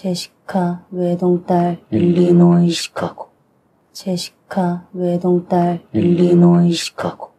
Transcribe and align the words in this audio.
제시카 0.00 0.86
외동딸 0.90 1.78
일리노이 1.90 2.70
시카고. 2.70 3.28
제시카 3.92 4.86
외동딸 4.94 5.82
일리노이 5.92 6.72
시카고 6.72 7.29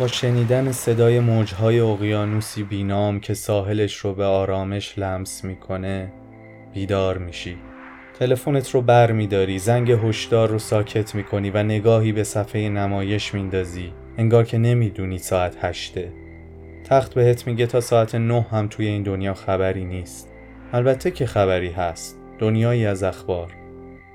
با 0.00 0.06
شنیدن 0.06 0.72
صدای 0.72 1.20
موجهای 1.20 1.80
اقیانوسی 1.80 2.62
بینام 2.62 3.20
که 3.20 3.34
ساحلش 3.34 3.96
رو 3.96 4.14
به 4.14 4.24
آرامش 4.24 4.98
لمس 4.98 5.44
می‌کنه 5.44 6.12
بیدار 6.74 7.18
میشی. 7.18 7.56
تلفنت 8.18 8.70
رو 8.70 8.82
بر 8.82 9.12
میداری 9.12 9.58
زنگ 9.58 9.90
هشدار 9.90 10.48
رو 10.48 10.58
ساکت 10.58 11.14
می‌کنی 11.14 11.50
و 11.50 11.62
نگاهی 11.62 12.12
به 12.12 12.24
صفحه 12.24 12.68
نمایش 12.68 13.34
میندازی. 13.34 13.92
انگار 14.18 14.44
که 14.44 14.58
نمی‌دونی 14.58 15.18
ساعت 15.18 15.56
هشته 15.64 16.12
تخت 16.84 17.14
بهت 17.14 17.46
میگه 17.46 17.66
تا 17.66 17.80
ساعت 17.80 18.14
نه 18.14 18.46
هم 18.50 18.68
توی 18.68 18.86
این 18.86 19.02
دنیا 19.02 19.34
خبری 19.34 19.84
نیست. 19.84 20.28
البته 20.72 21.10
که 21.10 21.26
خبری 21.26 21.70
هست. 21.70 22.18
دنیایی 22.38 22.86
از 22.86 23.02
اخبار. 23.02 23.59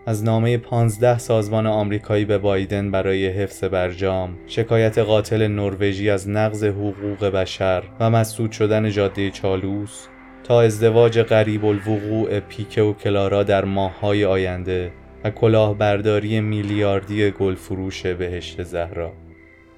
از 0.08 0.24
نامه 0.24 0.58
15 0.58 1.18
سازمان 1.18 1.68
آمریکایی 1.68 2.26
به 2.26 2.38
بایدن 2.38 2.92
برای 2.92 3.28
حفظ 3.28 3.64
برجام، 3.64 4.38
شکایت 4.48 4.98
قاتل 4.98 5.48
نروژی 5.48 6.10
از 6.10 6.30
نقض 6.30 6.64
حقوق 6.64 7.26
بشر 7.26 7.84
و 8.00 8.10
مسدود 8.10 8.52
شدن 8.52 8.90
جاده 8.90 9.30
چالوس 9.32 10.08
تا 10.44 10.62
ازدواج 10.62 11.22
غریب 11.22 11.66
الوقوع 11.66 12.40
پیکه 12.40 12.82
و 12.82 12.94
کلارا 12.94 13.44
در 13.44 13.66
ماههای 13.66 14.26
آینده 14.26 14.92
و 15.24 15.30
کلاهبرداری 15.30 16.42
میلیاردی 16.42 17.32
گلفروش 17.32 18.06
بهشت 18.06 18.64
زهرا. 18.64 19.14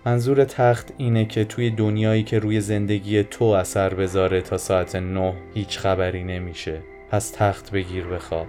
منظور 0.05 0.43
تخت 0.43 0.93
اینه 0.97 1.25
که 1.25 1.43
توی 1.43 1.69
دنیایی 1.69 2.23
که 2.23 2.39
روی 2.39 2.61
زندگی 2.61 3.23
تو 3.23 3.45
اثر 3.45 3.93
بذاره 3.93 4.41
تا 4.41 4.57
ساعت 4.57 4.95
نه 4.95 5.33
هیچ 5.53 5.79
خبری 5.79 6.23
نمیشه. 6.23 6.81
پس 7.11 7.31
تخت 7.31 7.71
بگیر 7.71 8.07
بخواب. 8.07 8.47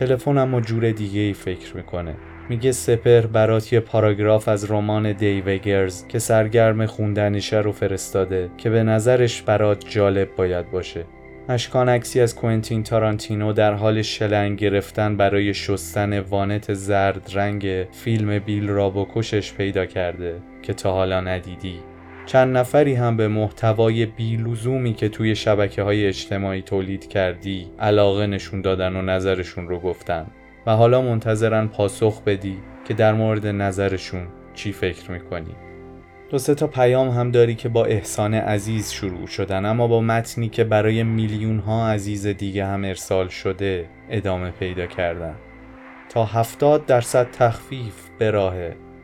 تلفن 0.00 0.38
اما 0.38 0.60
جور 0.60 0.90
دیگه 0.90 1.20
ای 1.20 1.32
فکر 1.32 1.76
می‌کنه. 1.76 2.14
میگه 2.48 2.72
سپر 2.72 3.20
برات 3.20 3.72
یه 3.72 3.80
پاراگراف 3.80 4.48
از 4.48 4.70
رمان 4.70 5.12
دیوگرز 5.12 6.06
که 6.06 6.18
سرگرم 6.18 6.86
خوندنشه 6.86 7.58
رو 7.58 7.72
فرستاده 7.72 8.50
که 8.58 8.70
به 8.70 8.82
نظرش 8.82 9.42
برات 9.42 9.88
جالب 9.88 10.28
باید 10.36 10.70
باشه. 10.70 11.04
اشکان 11.48 11.88
عکسی 11.88 12.20
از 12.20 12.34
کوینتین 12.34 12.82
تارانتینو 12.82 13.52
در 13.52 13.72
حال 13.74 14.02
شلنگ 14.02 14.58
گرفتن 14.58 15.16
برای 15.16 15.54
شستن 15.54 16.18
وانت 16.20 16.74
زرد 16.74 17.30
رنگ 17.32 17.86
فیلم 17.92 18.38
بیل 18.38 18.68
را 18.68 18.90
بکشش 18.90 19.54
پیدا 19.54 19.86
کرده 19.86 20.34
که 20.62 20.72
تا 20.72 20.92
حالا 20.92 21.20
ندیدی. 21.20 21.80
چند 22.30 22.56
نفری 22.56 22.94
هم 22.94 23.16
به 23.16 23.28
محتوای 23.28 24.06
بیلوزومی 24.06 24.94
که 24.94 25.08
توی 25.08 25.34
شبکه 25.34 25.82
های 25.82 26.06
اجتماعی 26.06 26.62
تولید 26.62 27.08
کردی 27.08 27.66
علاقه 27.78 28.26
نشون 28.26 28.60
دادن 28.60 28.96
و 28.96 29.02
نظرشون 29.02 29.68
رو 29.68 29.80
گفتن. 29.80 30.26
و 30.66 30.76
حالا 30.76 31.02
منتظرن 31.02 31.68
پاسخ 31.68 32.22
بدی 32.22 32.58
که 32.84 32.94
در 32.94 33.12
مورد 33.12 33.46
نظرشون 33.46 34.26
چی 34.54 34.72
فکر 34.72 35.10
می‌کنی. 35.10 35.54
دو 36.30 36.38
سه 36.38 36.54
تا 36.54 36.66
پیام 36.66 37.08
هم 37.08 37.30
داری 37.30 37.54
که 37.54 37.68
با 37.68 37.84
احسان 37.84 38.34
عزیز 38.34 38.90
شروع 38.90 39.26
شدن 39.26 39.64
اما 39.64 39.86
با 39.86 40.00
متنی 40.00 40.48
که 40.48 40.64
برای 40.64 41.02
میلیون 41.02 41.58
ها 41.58 41.88
عزیز 41.88 42.26
دیگه 42.26 42.66
هم 42.66 42.84
ارسال 42.84 43.28
شده 43.28 43.88
ادامه 44.10 44.50
پیدا 44.50 44.86
کردن. 44.86 45.34
تا 46.08 46.24
هفتاد 46.24 46.86
درصد 46.86 47.30
تخفیف 47.30 47.94
به 48.18 48.30
راه. 48.30 48.54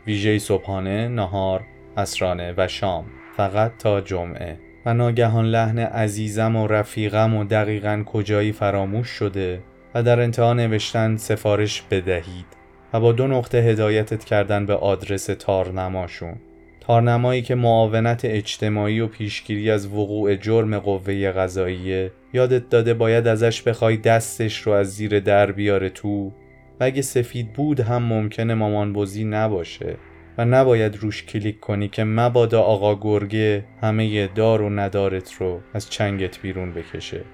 ویژه 0.06 0.38
صبحانه 0.38 1.08
نهار 1.08 1.64
اسرانه 1.96 2.54
و 2.56 2.68
شام. 2.68 3.04
فقط 3.36 3.72
تا 3.78 4.00
جمعه. 4.00 4.58
و 4.86 4.94
ناگهان 4.94 5.44
لحن 5.44 5.78
عزیزم 5.78 6.56
و 6.56 6.66
رفیقم 6.66 7.34
و 7.34 7.44
دقیقا 7.44 8.02
کجایی 8.06 8.52
فراموش 8.52 9.08
شده 9.08 9.60
و 9.94 10.02
در 10.02 10.20
انتها 10.20 10.52
نوشتن 10.52 11.16
سفارش 11.16 11.82
بدهید 11.90 12.46
و 12.92 13.00
با 13.00 13.12
دو 13.12 13.26
نقطه 13.26 13.58
هدایتت 13.58 14.24
کردن 14.24 14.66
به 14.66 14.74
آدرس 14.74 15.26
تارنماشون. 15.26 16.34
تارنمایی 16.80 17.42
که 17.42 17.54
معاونت 17.54 18.24
اجتماعی 18.24 19.00
و 19.00 19.06
پیشگیری 19.06 19.70
از 19.70 19.86
وقوع 19.86 20.36
جرم 20.36 20.78
قوه 20.78 21.30
قضاییه 21.32 22.12
یادت 22.32 22.68
داده 22.68 22.94
باید 22.94 23.26
ازش 23.26 23.62
بخوای 23.62 23.96
دستش 23.96 24.58
رو 24.58 24.72
از 24.72 24.94
زیر 24.94 25.20
در 25.20 25.52
بیاره 25.52 25.88
تو. 25.90 26.32
و 26.80 26.84
اگه 26.84 27.02
سفید 27.02 27.52
بود 27.52 27.80
هم 27.80 28.02
ممکنه 28.02 28.54
مامانبوزی 28.54 29.24
نباشه. 29.24 29.96
و 30.38 30.44
نباید 30.44 30.96
روش 30.96 31.24
کلیک 31.24 31.60
کنی 31.60 31.88
که 31.88 32.04
مبادا 32.04 32.62
آقا 32.62 32.94
گرگه 32.94 33.64
همه 33.82 34.26
دار 34.26 34.62
و 34.62 34.70
ندارت 34.70 35.32
رو 35.32 35.60
از 35.74 35.90
چنگت 35.90 36.40
بیرون 36.40 36.72
بکشه. 36.72 37.24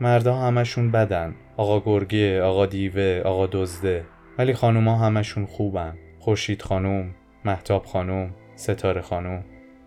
مردا 0.00 0.36
همشون 0.36 0.90
بدن. 0.90 1.34
آقا 1.56 1.80
گرگه 1.80 2.42
آقا 2.42 2.66
دیوه 2.66 3.22
آقا 3.24 3.46
دزده. 3.46 4.04
ولی 4.38 4.54
خانوما 4.54 4.98
همشون 4.98 5.46
خوبن. 5.46 5.94
خورشید 6.18 6.62
خانوم 6.62 7.14
محتاب 7.44 7.84
خانوم 7.84 8.30
ستاره 8.54 9.00
خانوم. 9.00 9.44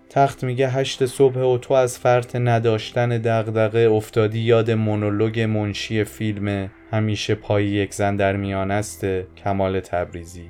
تخت 0.09 0.43
میگه 0.43 0.69
هشت 0.69 1.05
صبح 1.05 1.39
و 1.39 1.57
تو 1.57 1.73
از 1.73 1.99
فرط 1.99 2.35
نداشتن 2.35 3.09
دغدغه 3.09 3.79
افتادی 3.79 4.39
یاد 4.39 4.71
مونولوگ 4.71 5.39
منشی 5.39 6.03
فیلم 6.03 6.71
همیشه 6.91 7.35
پای 7.35 7.65
یک 7.65 7.93
زن 7.93 8.15
در 8.15 8.35
میان 8.35 8.71
است 8.71 9.05
کمال 9.43 9.79
تبریزی. 9.79 10.49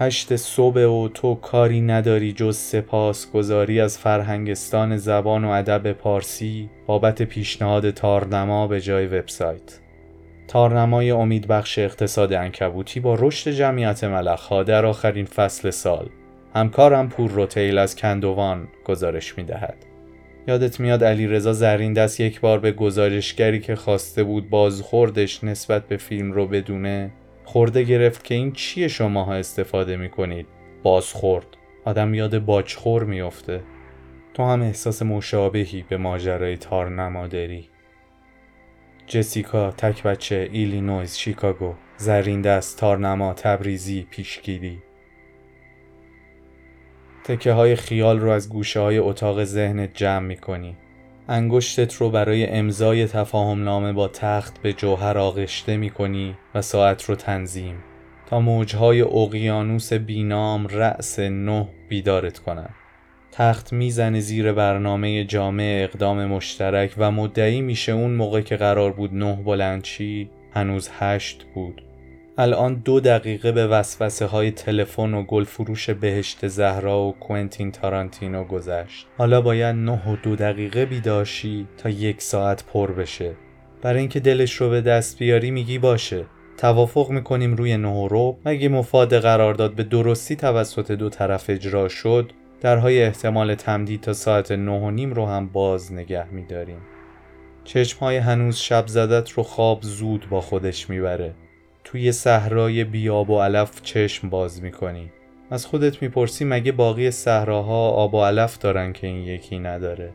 هشت 0.00 0.36
صبح 0.36 0.80
و 0.80 1.08
تو 1.08 1.34
کاری 1.34 1.80
نداری 1.80 2.32
جز 2.32 2.56
سپاس 2.56 3.32
گذاری 3.32 3.80
از 3.80 3.98
فرهنگستان 3.98 4.96
زبان 4.96 5.44
و 5.44 5.48
ادب 5.48 5.92
پارسی 5.92 6.70
بابت 6.86 7.22
پیشنهاد 7.22 7.90
تارنما 7.90 8.66
به 8.66 8.80
جای 8.80 9.06
وبسایت. 9.06 9.80
تارنمای 10.48 11.10
امیدبخش 11.10 11.78
اقتصاد 11.78 12.32
انکبوتی 12.32 13.00
با 13.00 13.14
رشد 13.18 13.50
جمعیت 13.50 14.04
ملخها 14.04 14.62
در 14.62 14.86
آخرین 14.86 15.26
فصل 15.26 15.70
سال. 15.70 16.08
همکارم 16.54 17.08
پور 17.08 17.30
روتیل 17.30 17.78
از 17.78 17.96
کندوان 17.96 18.68
گزارش 18.84 19.38
می 19.38 19.44
دهد. 19.44 19.76
یادت 20.48 20.80
میاد 20.80 21.04
علی 21.04 21.26
رضا 21.26 21.52
زرین 21.52 21.92
دست 21.92 22.20
یک 22.20 22.40
بار 22.40 22.58
به 22.58 22.72
گزارشگری 22.72 23.60
که 23.60 23.76
خواسته 23.76 24.24
بود 24.24 24.50
بازخوردش 24.50 25.44
نسبت 25.44 25.88
به 25.88 25.96
فیلم 25.96 26.32
رو 26.32 26.46
بدونه؟ 26.46 27.10
خرده 27.48 27.82
گرفت 27.82 28.24
که 28.24 28.34
این 28.34 28.52
چیه 28.52 28.88
شماها 28.88 29.34
استفاده 29.34 29.96
می‌کنید؟ 29.96 30.46
بازخورد. 30.82 31.46
آدم 31.84 32.14
یاد 32.14 32.38
باچخور 32.38 33.04
میافته. 33.04 33.62
تو 34.34 34.42
هم 34.42 34.62
احساس 34.62 35.02
مشابهی 35.02 35.84
به 35.88 35.96
ماجرای 35.96 36.56
تارنما 36.56 37.26
داری 37.26 37.68
جسیکا 39.06 39.70
تک 39.70 40.02
بچه 40.02 40.48
ایلینویز 40.52 41.16
شیکاگو 41.16 41.74
زرین 41.96 42.42
دست 42.42 42.78
تارنما 42.78 43.34
تبریزی 43.34 44.06
پیشگیری. 44.10 44.78
تکه 47.24 47.52
های 47.52 47.76
خیال 47.76 48.20
رو 48.20 48.30
از 48.30 48.48
گوشه 48.48 48.80
های 48.80 48.98
اتاق 48.98 49.44
ذهنت 49.44 49.94
جمع 49.94 50.26
می‌کنی. 50.26 50.76
انگشتت 51.28 51.94
رو 51.94 52.10
برای 52.10 52.46
امضای 52.46 53.06
تفاهم 53.06 53.64
نامه 53.64 53.92
با 53.92 54.08
تخت 54.08 54.62
به 54.62 54.72
جوهر 54.72 55.18
آغشته 55.18 55.76
می 55.76 55.90
کنی 55.90 56.36
و 56.54 56.62
ساعت 56.62 57.04
رو 57.04 57.14
تنظیم. 57.14 57.76
تا 58.26 58.40
موجهای 58.40 59.02
اقیانوس 59.02 59.92
بینام 59.92 60.66
رأس 60.66 61.18
نه 61.18 61.68
بیدارت 61.88 62.38
کنن. 62.38 62.68
تخت 63.32 63.72
می‌زنه 63.72 64.20
زیر 64.20 64.52
برنامه 64.52 65.24
جامع 65.24 65.80
اقدام 65.84 66.26
مشترک 66.26 66.94
و 66.98 67.10
مدعی 67.10 67.60
میشه 67.60 67.92
اون 67.92 68.10
موقع 68.10 68.40
که 68.40 68.56
قرار 68.56 68.92
بود 68.92 69.14
نه 69.14 69.36
بلندچی 69.44 70.30
هنوز 70.54 70.90
هشت 70.98 71.46
بود. 71.54 71.87
الان 72.40 72.74
دو 72.74 73.00
دقیقه 73.00 73.52
به 73.52 73.66
وسوسه 73.66 74.26
های 74.26 74.50
تلفن 74.50 75.14
و 75.14 75.22
گل 75.22 75.44
فروش 75.44 75.90
بهشت 75.90 76.48
زهرا 76.48 77.00
و 77.00 77.12
کوینتین 77.12 77.72
تارانتینو 77.72 78.44
گذشت. 78.44 79.06
حالا 79.18 79.40
باید 79.40 79.76
نه 79.76 80.08
و 80.08 80.16
دو 80.22 80.36
دقیقه 80.36 80.86
بیداشی 80.86 81.66
تا 81.76 81.90
یک 81.90 82.22
ساعت 82.22 82.64
پر 82.64 82.92
بشه. 82.92 83.36
برای 83.82 84.00
اینکه 84.00 84.20
دلش 84.20 84.54
رو 84.54 84.70
به 84.70 84.80
دست 84.80 85.18
بیاری 85.18 85.50
میگی 85.50 85.78
باشه. 85.78 86.24
توافق 86.56 87.10
می‌کنیم 87.10 87.54
روی 87.54 87.76
نه 87.76 88.08
رو 88.08 88.38
مگه 88.44 88.68
مفاد 88.68 89.18
قرارداد 89.18 89.74
به 89.74 89.82
درستی 89.82 90.36
توسط 90.36 90.92
دو 90.92 91.08
طرف 91.08 91.50
اجرا 91.50 91.88
شد 91.88 92.32
درهای 92.60 93.02
احتمال 93.02 93.54
تمدید 93.54 94.00
تا 94.00 94.12
ساعت 94.12 94.52
نه 94.52 94.80
و 94.80 94.90
نیم 94.90 95.12
رو 95.12 95.26
هم 95.26 95.48
باز 95.48 95.92
نگه 95.92 96.34
میداریم. 96.34 96.80
چشم 97.64 98.00
های 98.00 98.16
هنوز 98.16 98.56
شب 98.56 98.86
زدت 98.86 99.30
رو 99.30 99.42
خواب 99.42 99.82
زود 99.82 100.26
با 100.30 100.40
خودش 100.40 100.90
می‌بره. 100.90 101.34
توی 101.90 102.12
صحرای 102.12 102.84
بیاب 102.84 103.30
و 103.30 103.40
علف 103.40 103.82
چشم 103.82 104.28
باز 104.28 104.62
می‌کنی. 104.62 105.10
از 105.50 105.66
خودت 105.66 106.02
می‌پرسی 106.02 106.44
مگه 106.44 106.72
باقی 106.72 107.10
صحراها 107.10 107.88
آب 107.88 108.14
و 108.14 108.24
علف 108.24 108.58
دارن 108.58 108.92
که 108.92 109.06
این 109.06 109.24
یکی 109.24 109.58
نداره. 109.58 110.12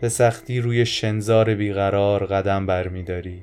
به 0.00 0.08
سختی 0.08 0.60
روی 0.60 0.86
شنزار 0.86 1.54
بیقرار 1.54 2.26
قدم 2.26 2.66
برمیداری. 2.66 3.42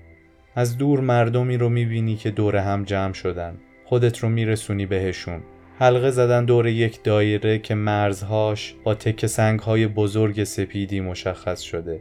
از 0.55 0.77
دور 0.77 0.99
مردمی 0.99 1.57
رو 1.57 1.69
می‌بینی 1.69 2.15
که 2.15 2.31
دور 2.31 2.55
هم 2.55 2.83
جمع 2.83 3.13
شدن. 3.13 3.57
خودت 3.85 4.17
رو 4.17 4.29
میرسونی 4.29 4.85
بهشون. 4.85 5.41
حلقه 5.79 6.11
زدن 6.11 6.45
دور 6.45 6.67
یک 6.67 7.03
دایره 7.03 7.59
که 7.59 7.75
مرزهاش 7.75 8.75
با 8.83 8.95
تک 8.95 9.25
سنگهای 9.25 9.87
بزرگ 9.87 10.43
سپیدی 10.43 10.99
مشخص 10.99 11.61
شده. 11.61 11.99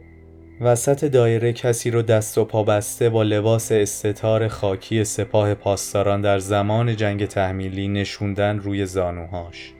وسط 0.61 1.05
دایره 1.05 1.53
کسی 1.53 1.91
رو 1.91 2.01
دست 2.01 2.37
و 2.37 2.45
پا 2.45 2.63
بسته 2.63 3.09
با 3.09 3.23
لباس 3.23 3.71
استتار 3.71 4.47
خاکی 4.47 5.03
سپاه 5.03 5.53
پاسداران 5.53 6.21
در 6.21 6.39
زمان 6.39 6.95
جنگ 6.95 7.25
تحمیلی 7.25 7.87
نشوندن 7.87 8.59
روی 8.59 8.85
زانوهاش. 8.85 9.73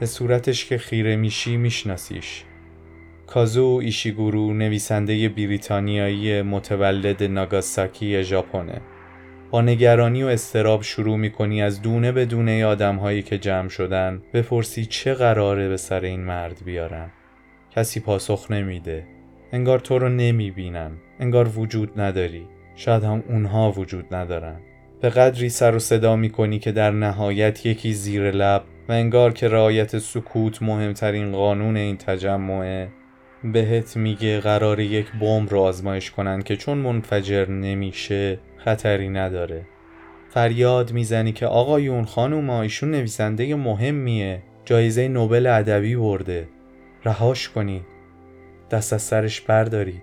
به 0.00 0.06
صورتش 0.06 0.64
که 0.64 0.78
خیره 0.78 1.16
میشی 1.16 1.56
میشناسیش. 1.56 2.44
کازو 3.26 3.80
ایشیگورو 3.82 4.54
نویسنده 4.54 5.28
بریتانیایی 5.28 6.42
متولد 6.42 7.22
ناگاساکی 7.22 8.22
ژاپنه. 8.22 8.80
با 9.50 9.62
نگرانی 9.62 10.22
و 10.22 10.26
استراب 10.26 10.82
شروع 10.82 11.16
می‌کنی 11.16 11.62
از 11.62 11.82
دونه 11.82 12.12
به 12.12 12.24
دونه 12.24 12.64
آدم 12.64 12.96
هایی 12.96 13.22
که 13.22 13.38
جمع 13.38 13.68
شدن 13.68 14.22
بپرسی 14.34 14.86
چه 14.86 15.14
قراره 15.14 15.68
به 15.68 15.76
سر 15.76 16.00
این 16.00 16.20
مرد 16.20 16.64
بیارن. 16.64 17.10
کسی 17.70 18.00
پاسخ 18.00 18.50
نمیده. 18.50 19.17
انگار 19.52 19.78
تو 19.78 19.98
رو 19.98 20.08
نمی‌بینن. 20.08 20.90
انگار 21.20 21.58
وجود 21.58 22.00
نداری. 22.00 22.46
شاید 22.74 23.04
هم 23.04 23.22
اونها 23.28 23.72
وجود 23.72 24.14
ندارن. 24.14 24.60
به 25.00 25.08
قدری 25.08 25.48
سر 25.48 25.74
و 25.74 25.78
صدا 25.78 26.16
می‌کنی 26.16 26.58
که 26.58 26.72
در 26.72 26.90
نهایت 26.90 27.66
یکی 27.66 27.92
زیر 27.92 28.30
لب 28.30 28.62
و 28.88 28.92
انگار 28.92 29.32
که 29.32 29.48
رعایت 29.48 29.98
سکوت 29.98 30.62
مهمترین 30.62 31.32
قانون 31.32 31.76
این 31.76 31.96
تجمعه 31.96 32.88
بهت 33.44 33.96
میگه 33.96 34.40
قرار 34.40 34.80
یک 34.80 35.06
بمب 35.20 35.50
رو 35.50 35.60
آزمایش 35.60 36.10
کنن 36.10 36.42
که 36.42 36.56
چون 36.56 36.78
منفجر 36.78 37.48
نمیشه 37.48 38.38
خطری 38.56 39.08
نداره. 39.08 39.66
فریاد 40.30 40.92
می‌زنی 40.92 41.32
که 41.32 41.46
آقایون 41.46 42.04
خانوم 42.04 42.50
ایشون 42.50 42.90
نویسنده 42.90 43.54
مهمیه. 43.54 44.42
جایزه 44.64 45.08
نوبل 45.08 45.46
ادبی 45.46 45.96
برده. 45.96 46.48
رهاش 47.04 47.48
کنید 47.48 47.97
دست 48.70 48.92
از 48.92 49.02
سرش 49.02 49.40
بردارید. 49.40 50.02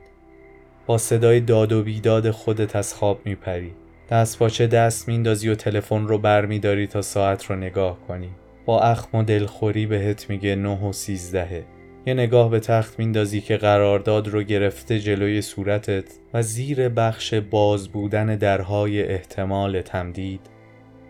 با 0.86 0.98
صدای 0.98 1.40
داد 1.40 1.72
و 1.72 1.84
بیداد 1.84 2.32
خودت 2.32 2.76
از 2.76 2.94
خواب 2.94 3.22
میپری. 3.26 3.74
دست 4.10 4.40
باچه 4.40 4.68
دست 4.68 5.08
میندازی 5.08 5.50
و 5.50 5.56
تلفن 5.56 6.08
رو 6.08 6.18
برمیداری 6.18 6.88
تا 6.88 7.02
ساعت 7.02 7.46
رو 7.46 7.56
نگاه 7.56 8.00
کنی. 8.08 8.30
با 8.66 8.82
اخم 8.82 9.18
و 9.18 9.24
دلخوری 9.24 9.86
بهت 9.86 10.30
میگه 10.30 10.56
نه 10.56 10.88
و 10.88 10.94
سیزدهه 10.94 11.66
یه 12.08 12.14
نگاه 12.14 12.50
به 12.50 12.60
تخت 12.60 13.00
میندازی 13.00 13.42
که 13.42 13.58
قرارداد 13.58 14.28
رو 14.28 14.44
گرفته 14.44 15.00
جلوی 15.00 15.42
صورتت 15.42 16.06
و 16.34 16.42
زیر 16.42 16.90
بخش 16.90 17.34
باز 17.34 17.88
بودن 17.88 18.36
درهای 18.36 19.04
احتمال 19.04 19.82
تمدید 19.82 20.42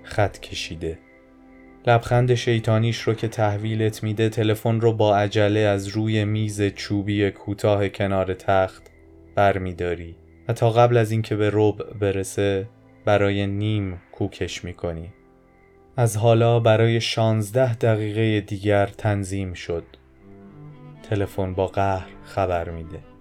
خط 0.04 0.40
کشیده. 0.40 1.05
لبخند 1.88 2.34
شیطانیش 2.34 3.02
رو 3.02 3.14
که 3.14 3.28
تحویلت 3.28 4.04
میده 4.04 4.30
تلفن 4.30 4.82
رو 4.82 4.94
با 4.94 5.18
عجله 5.18 5.60
از 5.60 5.88
روی 5.88 6.26
میز 6.26 6.62
چوبی 6.62 7.32
کوتاه 7.32 7.90
کنار 7.90 8.34
تخت 8.34 8.84
برمیداری 9.36 10.16
و 10.48 10.54
تا 10.54 10.70
قبل 10.70 10.98
از 10.98 11.12
اینکه 11.12 11.36
به 11.36 11.50
ربع 11.54 11.94
برسه 11.94 12.68
برای 13.06 13.48
نیم 13.48 14.02
کوکش 14.12 14.64
می‌کنی. 14.64 15.14
از 15.98 16.18
حالا 16.18 16.60
برای 16.60 17.02
شانزده 17.02 17.76
دقیقه 17.76 18.42
دیگر 18.42 18.86
تنظیم 18.86 19.54
شد. 19.54 19.84
تلفن 21.10 21.54
با 21.54 21.68
قهر 21.68 22.08
خبر 22.24 22.70
میده. 22.70 23.14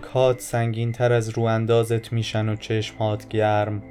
پلکات 0.00 0.40
سنگین 0.40 0.92
تر 0.92 1.12
از 1.12 1.28
رو 1.28 1.42
اندازت 1.42 2.12
میشن 2.12 2.48
و 2.48 2.56
چشمات 2.56 3.28
گرم. 3.28 3.82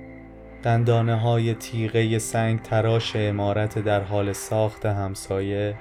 دندانه 0.63 1.19
های 1.19 1.53
تیغه 1.53 2.19
سنگ 2.19 2.61
تراش 2.61 3.15
امارت 3.15 3.79
در 3.79 4.01
حال 4.01 4.33
ساخت 4.33 4.85
همسایه 4.85 5.75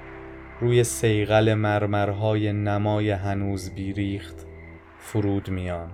روی 0.59 0.83
سیغل 0.83 1.53
مرمرهای 1.53 2.53
نمای 2.53 3.11
هنوز 3.11 3.69
بیریخت 3.69 4.45
فرود 4.99 5.49
میان. 5.49 5.91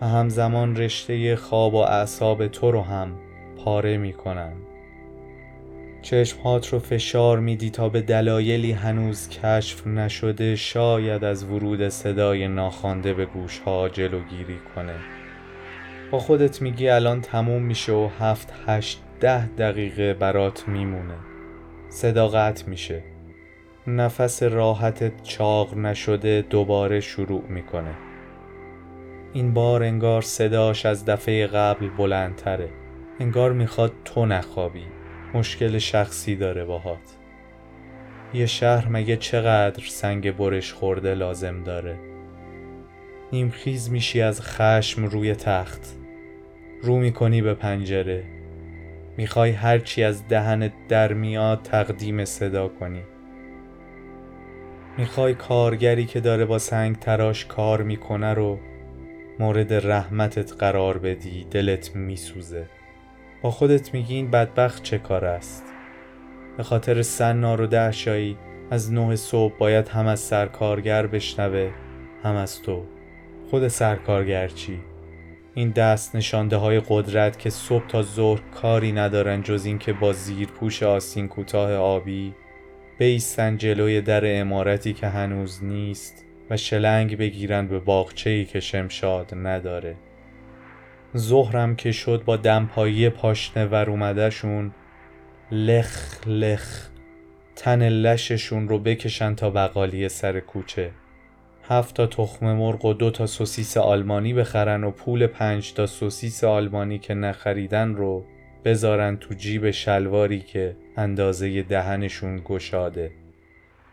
و 0.00 0.06
همزمان 0.06 0.76
رشته 0.76 1.36
خواب 1.36 1.74
و 1.74 1.78
اعصاب 1.78 2.46
تو 2.46 2.70
رو 2.70 2.82
هم 2.82 3.18
پاره 3.64 3.96
می‌کنن. 3.96 4.52
چشمهات 6.02 6.68
رو 6.68 6.78
فشار 6.78 7.40
میدی 7.40 7.70
تا 7.70 7.88
به 7.88 8.00
دلایلی 8.00 8.72
هنوز 8.72 9.28
کشف 9.28 9.86
نشده 9.86 10.56
شاید 10.56 11.24
از 11.24 11.44
ورود 11.44 11.88
صدای 11.88 12.48
ناخوانده 12.48 13.14
به 13.14 13.26
گوشها 13.26 13.88
جلوگیری 13.88 14.58
کنه. 14.74 14.94
با 16.10 16.18
خودت 16.18 16.62
میگی 16.62 16.88
الان 16.88 17.20
تموم 17.20 17.62
میشه 17.62 17.92
و 17.92 18.08
هفت 18.18 18.52
هشت 18.66 19.02
ده 19.20 19.46
دقیقه 19.46 20.14
برات 20.14 20.68
میمونه. 20.68 21.14
صدا 21.88 22.28
قطع 22.28 22.68
میشه. 22.68 23.02
نفس 23.86 24.42
راحتت 24.42 25.22
چاق 25.22 25.76
نشده 25.76 26.44
دوباره 26.50 27.00
شروع 27.00 27.42
می‌کنه. 27.48 27.94
این 29.32 29.54
بار 29.54 29.82
انگار 29.82 30.22
صداش 30.22 30.86
از 30.86 31.04
دفعه 31.04 31.46
قبل 31.46 31.88
بلندتره. 31.88 32.68
انگار 33.20 33.52
می‌خواد 33.52 33.92
تو 34.04 34.26
نخوابی. 34.26 34.84
مشکل 35.34 35.78
شخصی 35.78 36.36
داره 36.36 36.64
باهات. 36.64 37.16
یه 38.34 38.46
شهر 38.46 38.88
مگه 38.88 39.16
چقدر 39.16 39.84
سنگ 39.84 40.36
برش 40.36 40.72
خورده 40.72 41.14
لازم 41.14 41.62
داره؟ 41.62 41.98
نیمخیز 43.32 43.90
میشی 43.90 44.20
از 44.20 44.42
خشم 44.42 45.04
روی 45.04 45.34
تخت. 45.34 45.96
رو 46.82 46.96
می‌کنی 46.96 47.42
به 47.42 47.54
پنجره. 47.54 48.24
می‌خوای 49.16 49.50
هرچی 49.50 50.04
از 50.04 50.28
دهنت 50.28 50.72
در 50.88 51.12
میاد 51.12 51.62
تقدیم 51.62 52.24
صدا 52.24 52.68
کنی. 52.68 53.02
می‌خوای 54.98 55.34
کارگری 55.34 56.04
که 56.04 56.20
داره 56.20 56.44
با 56.44 56.58
سنگ 56.58 56.98
تراش 56.98 57.46
کار 57.46 57.82
می‌کنه 57.82 58.34
رو 58.34 58.58
مورد 59.38 59.72
رحمتت 59.72 60.52
قرار 60.52 60.98
بدی 60.98 61.46
دلت 61.50 61.96
میسوزه. 61.96 62.66
با 63.42 63.50
خودت 63.50 63.94
میگی 63.94 64.14
این 64.14 64.30
بدبخت 64.30 64.82
چه 64.82 64.98
کار 64.98 65.24
است؟ 65.24 65.64
به 66.56 66.62
خاطر 66.62 67.02
سنار 67.02 67.60
و 67.60 67.66
دهشایی 67.66 68.36
از 68.70 68.92
نه 68.92 69.16
صبح 69.16 69.58
باید 69.58 69.88
هم 69.88 70.06
از 70.06 70.20
سرکارگر 70.20 71.06
بشنوه 71.06 71.70
هم 72.22 72.36
از 72.36 72.62
تو. 72.62 72.84
خود 73.50 73.68
سرکارگر 73.68 74.48
چی؟ 74.48 74.78
این 75.54 75.70
دست 75.70 76.16
نشانده 76.16 76.56
های 76.56 76.82
قدرت 76.88 77.38
که 77.38 77.50
صبح 77.50 77.86
تا 77.86 78.02
ظهر 78.02 78.40
کاری 78.54 78.92
ندارن 78.92 79.42
جز 79.42 79.64
اینکه 79.64 79.92
با 79.92 80.12
زیر 80.12 80.48
پوش 80.48 80.82
آسین 80.82 81.28
کوتاه 81.28 81.74
آبی 81.74 82.34
بیستن 82.98 83.56
جلوی 83.56 84.00
در 84.00 84.40
امارتی 84.40 84.92
که 84.92 85.06
هنوز 85.06 85.64
نیست 85.64 86.24
و 86.50 86.56
شلنگ 86.56 87.18
بگیرن 87.18 87.66
به 87.66 87.80
باغچه‌ای 87.80 88.44
که 88.44 88.60
شمشاد 88.60 89.34
نداره. 89.34 89.96
ظهرم 91.16 91.76
که 91.76 91.92
شد 91.92 92.22
با 92.24 92.36
دمپایی 92.36 93.08
پاشنه 93.08 93.66
ور 93.66 93.90
اومدهشون 93.90 94.72
لخ 95.50 96.20
لخ 96.26 96.88
تن 97.56 97.88
لششون 97.88 98.68
رو 98.68 98.78
بکشن 98.78 99.34
تا 99.34 99.50
بقالی 99.50 100.08
سر 100.08 100.40
کوچه. 100.40 100.90
هفت 101.68 101.96
تا 101.96 102.06
تخم 102.06 102.52
مرغ 102.52 102.84
و 102.84 102.92
دو 102.92 103.10
تا 103.10 103.26
سوسیس 103.26 103.76
آلمانی 103.76 104.34
بخرن 104.34 104.84
و 104.84 104.90
پول 104.90 105.26
پنج 105.26 105.72
تا 105.72 105.86
سوسیس 105.86 106.44
آلمانی 106.44 106.98
که 106.98 107.14
نخریدن 107.14 107.94
رو 107.94 108.24
بذارن 108.64 109.16
تو 109.16 109.34
جیب 109.34 109.70
شلواری 109.70 110.40
که 110.40 110.76
اندازه 110.96 111.62
دهنشون 111.62 112.42
گشاده. 112.44 113.10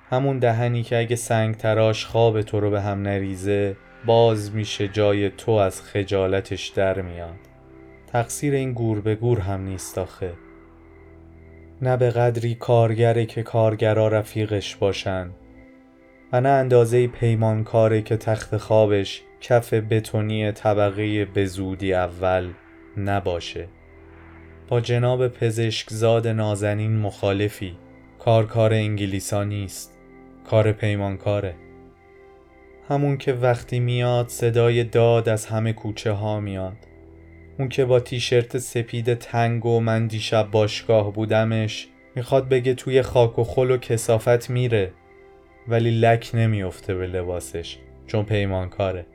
همون 0.10 0.40
دهنی 0.40 0.84
که 0.84 1.00
اگه 1.00 1.16
سنگ 1.16 1.56
تراش 1.56 2.06
خواب 2.06 2.42
تو 2.42 2.60
رو 2.60 2.72
به 2.72 2.82
هم 2.82 3.02
نریزه 3.02 3.76
باز 4.06 4.56
میشه 4.56 4.88
جای 4.88 5.30
تو 5.30 5.52
از 5.52 5.82
خجالتش 5.82 6.68
در 6.68 7.02
میاد. 7.02 7.40
تقصیر 8.08 8.54
این 8.54 8.74
گور 8.74 9.02
به 9.02 9.16
گور 9.16 9.40
هم 9.40 9.62
نیست 9.62 9.98
آخه. 9.98 10.34
نه 11.82 11.98
به 11.98 12.10
قدری 12.10 12.56
کارگره 12.56 13.26
که 13.26 13.44
کارگرا 13.44 14.08
رفیقش 14.08 14.76
باشن 14.76 15.30
و 16.32 16.42
نه 16.42 16.50
اندازه 16.50 17.08
پیمانکاره 17.08 18.02
که 18.02 18.18
تخت 18.18 18.58
خوابش 18.58 19.22
کف 19.42 19.74
بتونی 19.74 20.52
طبقه 20.52 21.26
بزودی 21.26 21.94
اول 21.94 22.50
نباشه. 22.98 23.68
با 24.68 24.82
جناب 24.82 25.28
پزشکزاد 25.28 26.28
نازنین 26.28 26.98
مخالفی. 26.98 27.78
کار 28.20 28.46
کار 28.48 28.74
انگلیسا 28.74 29.44
نیست. 29.44 29.98
کار 30.50 30.72
پیمانکاره. 30.72 31.56
همون 32.90 33.18
که 33.18 33.34
وقتی 33.34 33.80
میاد 33.80 34.28
صدای 34.28 34.84
داد 34.84 35.30
از 35.30 35.46
همه 35.46 35.74
کوچه 35.74 36.12
ها 36.12 36.40
میاد. 36.40 36.78
اون 37.60 37.70
که 37.70 37.86
با 37.86 38.00
تیشرت 38.00 38.58
سپید 38.58 39.14
تنگ 39.14 39.66
و 39.66 39.80
من 39.80 40.08
دیشب 40.08 40.52
باشگاه 40.52 41.14
بودمش 41.14 41.88
می‌خواد 42.16 42.50
بگه 42.50 42.74
توی 42.74 43.02
خاک 43.02 43.40
و 43.40 43.44
خل 43.44 43.72
و 43.72 43.78
کسافت 43.78 44.50
میره 44.50 44.92
ولی 45.68 45.92
لک 46.00 46.32
نمیافته 46.34 46.96
به 46.96 47.08
لباسش 47.08 47.78
چون 48.08 48.26
پیمانکاره. 48.26 49.06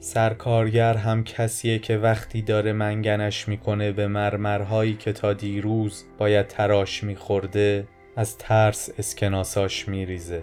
سرکارگر 0.00 0.94
هم 0.94 1.24
کسیه 1.24 1.78
که 1.78 1.96
وقتی 1.96 2.42
داره 2.42 2.72
منگنش 2.72 3.48
می‌کنه 3.48 3.92
به 3.92 4.06
مرمرهایی 4.06 4.94
که 4.94 5.12
تا 5.12 5.32
دیروز 5.32 6.04
باید 6.18 6.46
تراش 6.46 7.04
میخورده 7.04 7.86
از 8.16 8.38
ترس 8.38 8.90
اسکناساش 8.98 9.88
میریزه. 9.88 10.42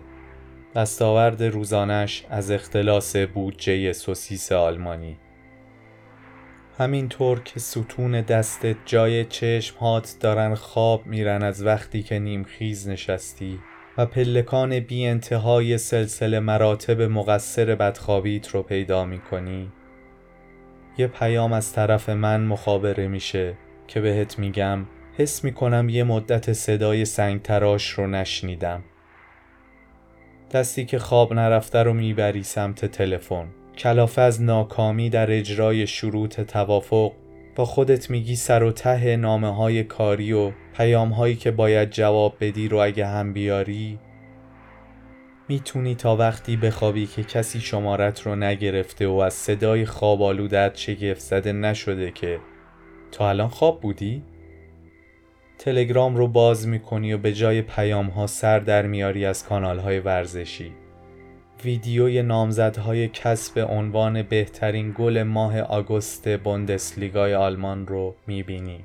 دستاورد 0.75 1.43
روزانش 1.43 2.25
از 2.29 2.51
اختلاس 2.51 3.15
بودجه 3.15 3.93
سوسیس 3.93 4.51
آلمانی. 4.51 5.17
همینطور 6.77 7.39
که 7.39 7.59
ستون 7.59 8.21
دستت 8.21 8.75
جای 8.85 9.25
چشم 9.25 9.77
هات 9.77 10.15
دارن 10.19 10.55
خواب 10.55 11.05
میرن 11.05 11.43
از 11.43 11.65
وقتی 11.65 12.03
که 12.03 12.19
نیمخیز 12.19 12.89
نشستی 12.89 13.59
و 13.97 14.05
پلکان 14.05 14.79
بی 14.79 15.05
انتهای 15.05 15.77
سلسله 15.77 16.39
مراتب 16.39 17.01
مقصر 17.01 17.75
بدخوابیت 17.75 18.47
رو 18.47 18.63
پیدا 18.63 19.05
می‌کنی. 19.05 19.71
یه 20.97 21.07
پیام 21.07 21.53
از 21.53 21.73
طرف 21.73 22.09
من 22.09 22.41
مخابره 22.41 23.07
میشه 23.07 23.57
که 23.87 24.01
بهت 24.01 24.39
میگم 24.39 24.85
حس 25.17 25.43
می‌کنم 25.43 25.89
یه 25.89 26.03
مدت 26.03 26.53
صدای 26.53 27.05
سنگ 27.05 27.41
تراش 27.41 27.89
رو 27.89 28.07
نشنیدم. 28.07 28.83
دستی 30.51 30.85
که 30.85 30.99
خواب 30.99 31.33
نرفته 31.33 31.83
رو 31.83 31.93
می‌بری 31.93 32.43
سمت 32.43 32.85
تلفن 32.85 33.47
کلافه 33.77 34.21
از 34.21 34.41
ناکامی 34.41 35.09
در 35.09 35.31
اجرای 35.31 35.87
شروط 35.87 36.41
توافق 36.41 37.11
با 37.55 37.65
خودت 37.65 38.09
میگی 38.09 38.35
سر 38.35 38.63
و 38.63 38.71
ته 38.71 39.15
نامه 39.15 39.55
های 39.55 39.83
کاری 39.83 40.33
و 40.33 40.51
پیام 40.77 41.09
هایی 41.09 41.35
که 41.35 41.51
باید 41.51 41.89
جواب 41.89 42.35
بدی 42.39 42.67
رو 42.67 42.77
اگه 42.77 43.07
هم 43.07 43.33
بیاری 43.33 43.99
می‌تونی 45.47 45.95
تا 45.95 46.15
وقتی 46.15 46.57
بخوابی 46.57 47.05
که 47.05 47.23
کسی 47.23 47.59
شمارت 47.59 48.21
رو 48.21 48.35
نگرفته 48.35 49.07
و 49.07 49.13
از 49.13 49.33
صدای 49.33 49.85
خواب 49.85 50.21
آلودت 50.21 50.75
شگفت 50.75 51.19
زده 51.19 51.51
نشده 51.51 52.11
که 52.11 52.39
تا 53.11 53.29
الان 53.29 53.47
خواب 53.47 53.81
بودی؟ 53.81 54.23
تلگرام 55.59 56.15
رو 56.15 56.27
باز 56.27 56.67
می‌کنی 56.67 57.13
و 57.13 57.17
به 57.17 57.33
جای 57.33 57.61
پیام 57.61 58.07
ها 58.07 58.27
سر 58.27 58.59
در 58.59 58.85
میاری 58.85 59.25
از 59.25 59.45
کانال 59.45 59.79
های 59.79 59.99
ورزشی. 59.99 60.71
ویدیوی 61.63 62.21
نامزدهای 62.21 63.07
کسب 63.07 63.59
عنوان 63.69 64.23
بهترین 64.23 64.93
گل 64.97 65.23
ماه 65.23 65.59
آگوست 65.59 66.37
بوندسلیگای 66.37 67.35
آلمان 67.35 67.87
رو 67.87 68.15
می‌بینی. 68.27 68.79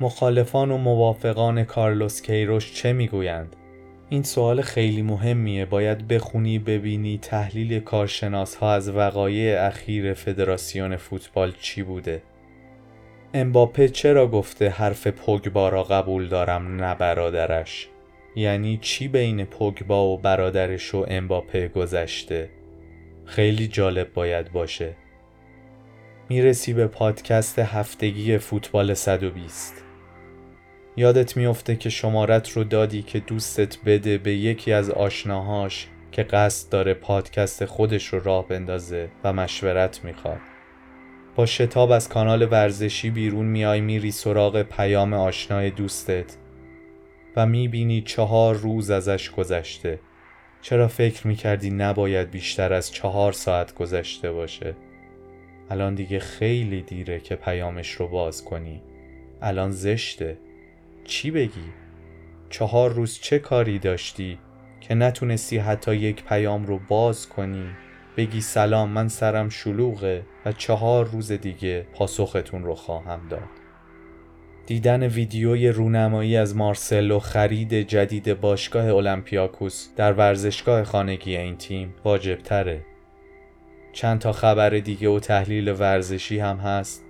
مخالفان 0.00 0.70
و 0.70 0.76
موافقان 0.76 1.64
کارلوس 1.64 2.22
کیروش 2.22 2.74
چه 2.74 2.92
می‌گویند؟ 2.92 3.56
این 4.08 4.22
سوال 4.22 4.60
خیلی 4.60 5.02
مهمیه. 5.02 5.64
باید 5.64 6.08
بخونی 6.08 6.58
ببینی 6.58 7.18
تحلیل 7.18 7.80
کارشناس 7.80 8.54
ها 8.54 8.72
از 8.72 8.88
وقایع 8.88 9.66
اخیر 9.66 10.14
فدراسیون 10.14 10.96
فوتبال 10.96 11.52
چی 11.60 11.82
بوده. 11.82 12.22
امباپه 13.34 13.88
چرا 13.88 14.26
گفته 14.26 14.68
حرف 14.68 15.06
پوگبا 15.06 15.68
را 15.68 15.82
قبول 15.82 16.28
دارم 16.28 16.76
نه 16.76 16.94
برادرش؟ 16.94 17.88
یعنی 18.36 18.78
چی 18.82 19.08
بین 19.08 19.44
پوگبا 19.44 20.06
و 20.06 20.18
برادرش 20.18 20.94
و 20.94 21.06
امباپه 21.08 21.68
گذشته؟ 21.68 22.50
خیلی 23.24 23.68
جالب 23.68 24.12
باید 24.12 24.52
باشه. 24.52 24.96
می‌رسی 26.28 26.72
به 26.72 26.86
پادکست 26.86 27.58
هفتگی 27.58 28.38
فوتبال 28.38 28.94
120 28.94 29.84
یادت 30.96 31.36
میفته 31.36 31.76
که 31.76 31.90
شمارت 31.90 32.50
رو 32.50 32.64
دادی 32.64 33.02
که 33.02 33.20
دوستت 33.20 33.78
بده 33.86 34.18
به 34.18 34.34
یکی 34.34 34.72
از 34.72 34.90
آشناهاش 34.90 35.88
که 36.12 36.22
قصد 36.22 36.72
داره 36.72 36.94
پادکست 36.94 37.64
خودش 37.64 38.06
رو 38.06 38.20
راه 38.20 38.48
بندازه 38.48 39.08
و 39.24 39.32
مشورت 39.32 40.04
می‌خواد. 40.04 40.51
با 41.36 41.46
شتاب 41.46 41.90
از 41.90 42.08
کانال 42.08 42.48
ورزشی 42.50 43.10
بیرون 43.10 43.46
میای 43.46 43.80
میری 43.80 44.10
سراغ 44.10 44.62
پیام 44.62 45.12
آشنای 45.12 45.70
دوستت 45.70 46.36
و 47.36 47.46
می‌بینی 47.46 48.02
چهار 48.02 48.54
روز 48.54 48.90
ازش 48.90 49.30
گذشته. 49.30 50.00
چرا 50.62 50.88
فکر 50.88 51.26
می‌کردی 51.26 51.70
نباید 51.70 52.30
بیشتر 52.30 52.72
از 52.72 52.92
چهار 52.92 53.32
ساعت 53.32 53.74
گذشته 53.74 54.32
باشه؟ 54.32 54.74
الان 55.70 55.94
دیگه 55.94 56.18
خیلی 56.18 56.82
دیره 56.82 57.20
که 57.20 57.36
پیامش 57.36 57.90
رو 57.90 58.08
باز 58.08 58.44
کنی. 58.44 58.82
الان 59.42 59.70
زشته. 59.70 60.38
چی 61.04 61.30
بگی؟ 61.30 61.72
چهار 62.50 62.92
روز 62.92 63.18
چه 63.18 63.38
کاری 63.38 63.78
داشتی 63.78 64.38
که 64.80 64.94
نتونستی 64.94 65.58
حتی 65.58 65.96
یک 65.96 66.24
پیام 66.24 66.66
رو 66.66 66.80
باز 66.88 67.28
کنی؟ 67.28 67.66
بگی 68.16 68.40
سلام 68.40 68.90
من 68.90 69.08
سرم 69.08 69.48
شلوغه 69.48 70.22
و 70.46 70.52
چهار 70.52 71.06
روز 71.06 71.32
دیگه 71.32 71.86
پاسختون 71.94 72.64
رو 72.64 72.74
خواهم 72.74 73.20
داد. 73.28 73.48
دیدن 74.66 75.02
ویدیوی 75.02 75.68
رونمایی 75.68 76.36
از 76.36 76.56
مارسلو 76.56 77.18
خرید 77.18 77.74
جدید 77.74 78.40
باشگاه 78.40 78.88
اولمپیاکوس 78.88 79.88
در 79.96 80.12
ورزشگاه 80.12 80.84
خانگی 80.84 81.36
این 81.36 81.56
تیم 81.56 81.94
واجب 82.04 82.38
تره 82.38 82.84
چند 83.92 84.18
تا 84.18 84.32
خبر 84.32 84.70
دیگه 84.70 85.08
و 85.08 85.20
تحلیل 85.20 85.68
ورزشی 85.68 86.38
هم 86.38 86.56
هست 86.56 87.04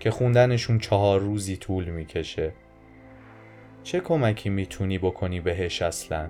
که 0.00 0.10
خوندنشون 0.10 0.78
چهار 0.78 1.20
روزی 1.20 1.56
طول 1.56 1.84
می‌کشه. 1.84 2.52
چه 3.82 4.00
کمکی 4.00 4.50
می‌تونی 4.50 4.98
بکنی 4.98 5.40
بهش 5.40 5.82
اصلا؟ 5.82 6.28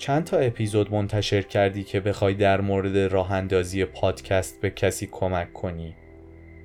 چند 0.00 0.24
تا 0.24 0.38
اپیزود 0.38 0.92
منتشر 0.92 1.42
کردی 1.42 1.84
که 1.84 2.00
بخوای 2.00 2.34
در 2.34 2.60
مورد 2.60 2.98
راه 2.98 3.32
اندازی 3.32 3.84
پادکست 3.84 4.60
به 4.60 4.70
کسی 4.70 5.08
کمک 5.12 5.52
کنی؟ 5.52 5.94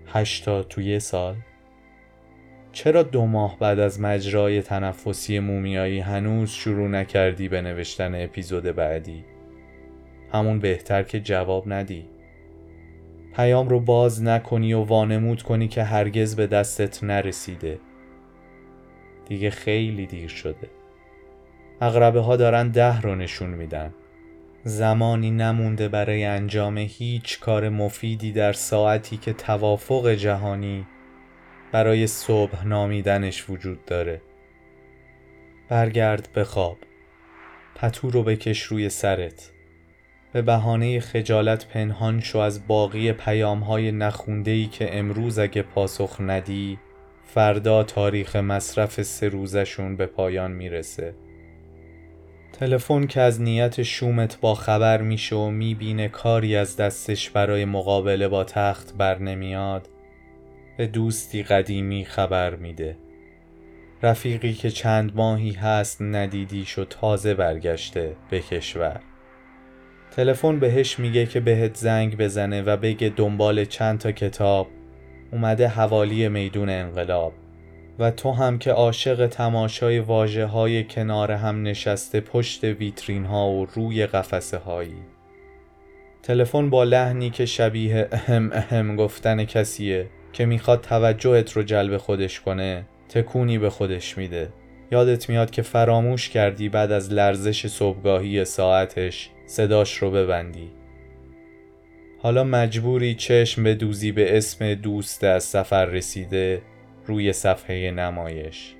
هشتا 0.08 0.64
توی 0.64 1.00
سال؟ 1.00 1.36
چرا 2.72 3.04
دو 3.04 3.26
ماه 3.26 3.60
بعد 3.60 3.80
از 3.80 4.02
مجرای 4.02 4.62
تنفسی 4.62 5.40
مومیایی 5.40 6.00
هنوز 6.00 6.50
شروع 6.50 6.88
نکردی 6.88 7.50
به 7.50 7.62
نوشتن 7.62 8.24
اپیزود 8.24 8.64
بعدی؟ 8.64 9.26
همون 10.34 10.60
بهتر 10.60 11.04
که 11.04 11.20
جواب 11.20 11.74
ندی 11.74 12.06
پیام 13.36 13.70
رو 13.70 13.80
باز 13.80 14.24
نکنی 14.24 14.74
و 14.74 14.84
وانمود 14.84 15.44
کنی 15.44 15.68
که 15.68 15.84
هرگز 15.84 16.36
به 16.36 16.48
دستت 16.48 17.04
نرسیده 17.04 17.80
دیگه 19.28 19.50
خیلی 19.50 20.06
دیر 20.06 20.30
شده 20.30 20.85
اغربه 21.82 22.20
ها 22.20 22.36
دارن 22.36 22.70
ده 22.70 23.02
رو 23.02 23.16
نشون 23.16 23.50
میدن. 23.50 23.94
زمانی 24.64 25.32
نمونده 25.32 25.88
برای 25.88 26.24
انجام 26.24 26.78
هیچ 26.78 27.40
کار 27.40 27.70
مفیدی 27.70 28.32
در 28.32 28.54
ساعتی 28.54 29.18
که 29.18 29.34
توافق 29.34 30.10
جهانی 30.10 30.86
برای 31.72 32.08
صبح 32.08 32.68
نامیدنش 32.68 33.50
وجود 33.50 33.86
داره. 33.86 34.22
برگرد 35.70 36.30
به 36.34 36.44
خواب. 36.44 36.78
پتو 37.76 38.10
رو 38.10 38.24
بکش 38.24 38.62
روی 38.62 38.90
سرت. 38.90 39.52
به 40.34 40.42
بهانه 40.42 41.00
خجالت 41.00 41.68
پنهان 41.68 42.20
شو 42.20 42.40
از 42.40 42.68
باقی 42.68 43.12
پیام 43.14 43.60
های 43.60 43.92
نخونده 43.92 44.66
که 44.66 45.00
امروز 45.00 45.40
اگه 45.40 45.62
پاسخ 45.62 46.18
ندی 46.20 46.80
فردا 47.24 47.84
تاریخ 47.84 48.36
مصرف 48.36 49.02
سه 49.02 49.30
روزشون 49.30 49.96
به 49.96 50.06
پایان 50.06 50.52
می‌رسه. 50.52 51.16
تلفن 52.60 53.08
که 53.08 53.22
از 53.22 53.42
نیت 53.42 53.84
شومت 53.84 54.40
با 54.40 54.56
خبر 54.56 55.02
میشه 55.02 55.36
و 55.36 55.50
می‌بینه 55.50 56.08
کاری 56.08 56.56
از 56.56 56.78
دستش 56.78 57.30
برای 57.30 57.66
مقابله 57.66 58.28
با 58.28 58.44
تخت 58.44 58.94
بر 58.98 59.20
نمیاد 59.20 59.90
به 60.78 60.88
دوستی 60.88 61.44
قدیمی 61.44 62.06
خبر 62.06 62.56
میده. 62.56 62.98
رفیقی 64.04 64.54
که 64.54 64.70
چند 64.70 65.16
ماهی 65.16 65.52
هست 65.52 66.02
ندیدیش 66.02 66.80
و 66.80 66.86
تازه 66.86 67.34
برگشته 67.34 68.16
به 68.30 68.40
کشور. 68.40 69.00
تلفن 70.12 70.60
بهش 70.60 71.00
میگه 71.00 71.26
که 71.26 71.40
بهت 71.40 71.76
زنگ 71.76 72.18
بزنه 72.18 72.62
و 72.62 72.78
بگه 72.78 73.10
دنبال 73.10 73.66
چند 73.66 74.00
تا 74.00 74.12
کتاب. 74.12 74.68
اومده 75.32 75.68
حوالی 75.68 76.30
میدون 76.30 76.70
انقلاب. 76.70 77.34
و 78.00 78.12
تو 78.12 78.32
هم 78.32 78.58
که 78.58 78.72
عاشق 78.72 79.28
تماشای 79.28 80.00
واجه 80.00 80.46
های 80.46 80.84
کنار 80.84 81.32
هم 81.32 81.64
نشسته 81.64 82.22
پشت 82.22 82.64
ویترین 82.64 83.26
ها 83.26 83.50
و 83.50 83.66
روی 83.66 84.06
قفسه 84.06 84.58
هایی 84.58 84.98
تلفن 86.24 86.70
با 86.70 86.84
لحنی 86.84 87.30
که 87.30 87.46
شبیه 87.46 88.08
اهم 88.12 88.52
اهم 88.54 88.96
گفتن 88.96 89.46
کسیه 89.46 90.08
که 90.34 90.46
می‌خواد 90.46 90.82
توجهت 90.82 91.52
رو 91.52 91.64
جلب 91.64 91.98
خودش 91.98 92.42
کنه 92.42 92.86
تکونی 93.10 93.58
به 93.58 93.70
خودش 93.70 94.18
میده. 94.18 94.50
یادت 94.92 95.30
میاد 95.30 95.52
که 95.52 95.62
فراموش 95.62 96.30
کردی 96.30 96.70
بعد 96.70 96.92
از 96.92 97.14
لرزش 97.14 97.68
صبحگاهی 97.68 98.46
ساعتش 98.46 99.30
صداش 99.46 99.98
رو 99.98 100.12
ببندی. 100.12 100.72
حالا 102.22 102.44
مجبوری 102.44 103.16
چشم 103.16 103.64
بدوزی 103.64 104.12
به 104.12 104.38
اسم 104.38 104.74
دوست 104.74 105.24
از 105.24 105.44
سفر 105.44 105.86
رسیده 105.86 106.62
روی 107.06 107.34
صفحه 107.34 107.92
نمایش. 107.92 108.76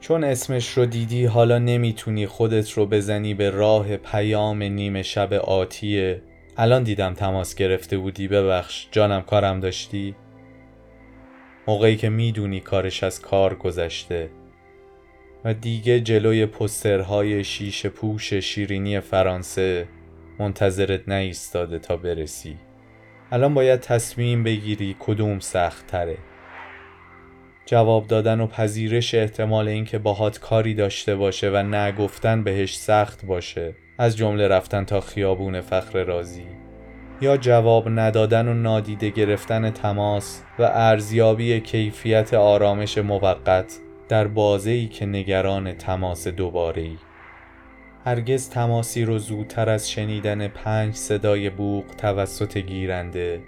چون 0.00 0.24
اسمش 0.24 0.68
رو 0.68 0.86
دیدی 0.86 1.24
حالا 1.24 1.58
نمی‌تونی 1.58 2.26
خودت 2.26 2.70
رو 2.70 2.86
بزنی 2.86 3.34
به 3.34 3.50
راه 3.50 3.96
پیام 3.96 4.62
نیمه 4.62 5.02
شب 5.02 5.32
آتیه. 5.32 6.22
الان 6.56 6.82
دیدم 6.82 7.14
تماس 7.14 7.54
گرفته 7.54 7.98
بودی 7.98 8.28
ببخش. 8.28 8.86
جانم 8.90 9.22
کارم 9.22 9.60
داشتی؟ 9.60 10.14
موقعی 11.68 11.96
که 11.96 12.08
می‌دونی 12.08 12.60
کارش 12.60 13.04
از 13.04 13.20
کار 13.20 13.54
گذشته. 13.54 14.30
و 15.44 15.54
دیگه 15.54 16.00
جلوی 16.00 16.46
پسترهای 16.46 17.44
شیش 17.44 17.86
پوش 17.86 18.34
شیرینی 18.34 19.00
فرانسه 19.00 19.88
منتظرت 20.38 21.08
نایستاده 21.08 21.78
تا 21.78 21.96
برسی. 21.96 22.56
الان 23.32 23.54
باید 23.54 23.80
تصمیم 23.80 24.42
بگیری 24.44 24.96
کدوم 24.98 25.38
سخت 25.38 25.86
تره 25.86 26.18
جواب 27.66 28.06
دادن 28.06 28.40
و 28.40 28.46
پذیرش 28.46 29.14
احتمال 29.14 29.68
اینکه 29.68 29.98
باهات 29.98 30.38
کاری 30.38 30.74
داشته 30.74 31.16
باشه 31.16 31.50
و 31.50 31.56
نگفتن 31.56 32.44
بهش 32.44 32.76
سخت 32.76 33.24
باشه. 33.24 33.74
از 33.98 34.16
جمله 34.16 34.48
رفتن 34.48 34.84
تا 34.84 35.00
خیابون 35.00 35.60
فخر 35.60 36.04
رازی. 36.04 36.46
یا 37.20 37.36
جواب 37.36 37.88
ندادن 37.88 38.48
و 38.48 38.54
نادیده 38.54 39.10
گرفتن 39.10 39.70
تماس 39.70 40.42
و 40.58 40.62
ارزیابی 40.62 41.60
کیفیت 41.60 42.34
آرامش 42.34 42.98
موقت 42.98 43.78
در 44.08 44.26
بازه‌ای 44.26 44.86
که 44.86 45.06
نگران 45.06 45.72
تماس 45.72 46.28
دوباره‌ای. 46.28 46.96
هرگز 48.04 48.50
تماسی 48.50 49.04
رو 49.04 49.18
زودتر 49.18 49.70
از 49.70 49.90
شنیدن 49.90 50.48
پنج 50.48 50.94
صدای 50.94 51.50
بوق 51.50 51.84
توسط 51.98 52.58
گیرنده 52.58 53.40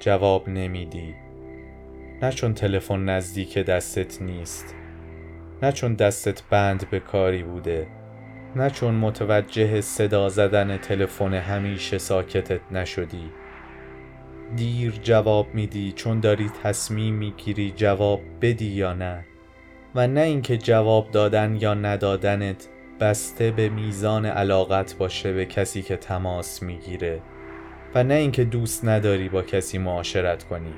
جواب 0.00 0.48
نمیدی. 0.48 1.14
نه 2.22 2.32
چون 2.32 2.54
تلفن 2.54 3.04
نزدیک 3.04 3.58
دستت 3.58 4.22
نیست 4.22 4.74
نه 5.62 5.72
چون 5.72 5.94
دستت 5.94 6.42
بند 6.50 6.90
به 6.90 7.00
کاری 7.00 7.42
بوده 7.42 7.86
نه 8.56 8.70
چون 8.70 8.94
متوجه 8.94 9.80
صدا 9.80 10.28
زدن 10.28 10.76
تلفن 10.76 11.34
همیشه 11.34 11.98
ساکتت 11.98 12.60
نشدی. 12.72 13.30
دیر 14.56 14.92
جواب 15.02 15.54
میدی 15.54 15.92
چون 15.92 16.20
داری 16.20 16.50
تصمیم 16.62 17.14
می‌گیری 17.14 17.70
جواب 17.76 18.20
بدی 18.40 18.66
یا 18.66 18.94
نه. 18.94 19.24
و 19.94 20.06
نه 20.06 20.20
اینکه 20.20 20.58
جواب 20.58 21.10
دادن 21.10 21.56
یا 21.60 21.74
ندادنت 21.74 22.68
بسته 23.00 23.50
به 23.50 23.68
میزان 23.68 24.26
علاقت 24.26 24.96
باشه 24.98 25.32
به 25.32 25.46
کسی 25.46 25.82
که 25.82 25.96
تماس 25.96 26.62
می‌گیره. 26.62 27.20
و 27.94 28.04
نه 28.04 28.14
اینکه 28.14 28.44
دوست 28.44 28.84
نداری 28.84 29.28
با 29.28 29.42
کسی 29.42 29.78
معاشرت 29.78 30.44
کنی. 30.44 30.74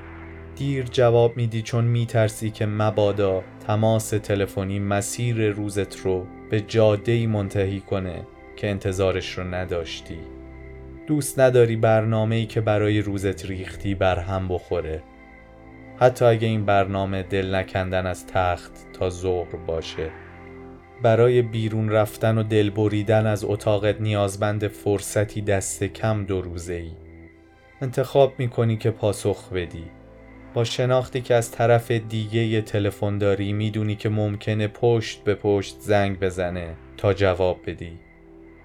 دیر 0.55 0.83
جواب 0.83 1.37
میدی 1.37 1.61
چون 1.61 1.85
میترسی 1.85 2.49
که 2.49 2.65
مبادا 2.65 3.43
تماس 3.67 4.09
تلفنی 4.09 4.79
مسیر 4.79 5.49
روزت 5.49 5.99
رو 5.99 6.25
به 6.49 6.61
جاده 6.61 7.27
منتهی 7.27 7.79
کنه 7.79 8.27
که 8.55 8.69
انتظارش 8.69 9.37
رو 9.37 9.43
نداشتی. 9.43 10.17
دوست 11.07 11.39
نداری 11.39 11.75
برنامه 11.75 12.35
ای 12.35 12.45
که 12.45 12.61
برای 12.61 13.01
روزت 13.01 13.45
ریختی 13.45 13.95
بر 13.95 14.19
هم 14.19 14.47
بخوره. 14.47 15.03
حتی 15.99 16.25
اگه 16.25 16.47
این 16.47 16.65
برنامه 16.65 17.23
دل 17.23 17.55
نکندن 17.55 18.05
از 18.05 18.27
تخت 18.27 18.71
تا 18.93 19.09
ظهر 19.09 19.55
باشه. 19.55 20.09
برای 21.03 21.41
بیرون 21.41 21.89
رفتن 21.89 22.37
و 22.37 22.43
دل 22.43 22.69
بریدن 22.69 23.25
از 23.25 23.43
اتاقت 23.43 24.01
نیازمند 24.01 24.67
فرصتی 24.67 25.41
دست 25.41 25.83
کم 25.83 26.25
دو 26.25 26.41
روزه 26.41 26.73
ای 26.73 26.91
انتخاب 27.81 28.33
می‌کنی 28.37 28.77
که 28.77 28.91
پاسخ 28.91 29.53
بدی. 29.53 30.02
با 30.53 30.63
شناختی 30.63 31.21
که 31.21 31.35
از 31.35 31.51
طرف 31.51 31.91
دیگه 31.91 32.61
تلفن 32.61 33.17
داری 33.17 33.53
می‌دونی 33.53 33.95
که 33.95 34.09
ممکنه 34.09 34.67
پشت 34.67 35.23
به 35.23 35.35
پشت 35.35 35.79
زنگ 35.79 36.19
بزنه 36.19 36.75
تا 36.97 37.13
جواب 37.13 37.59
بدی. 37.65 37.99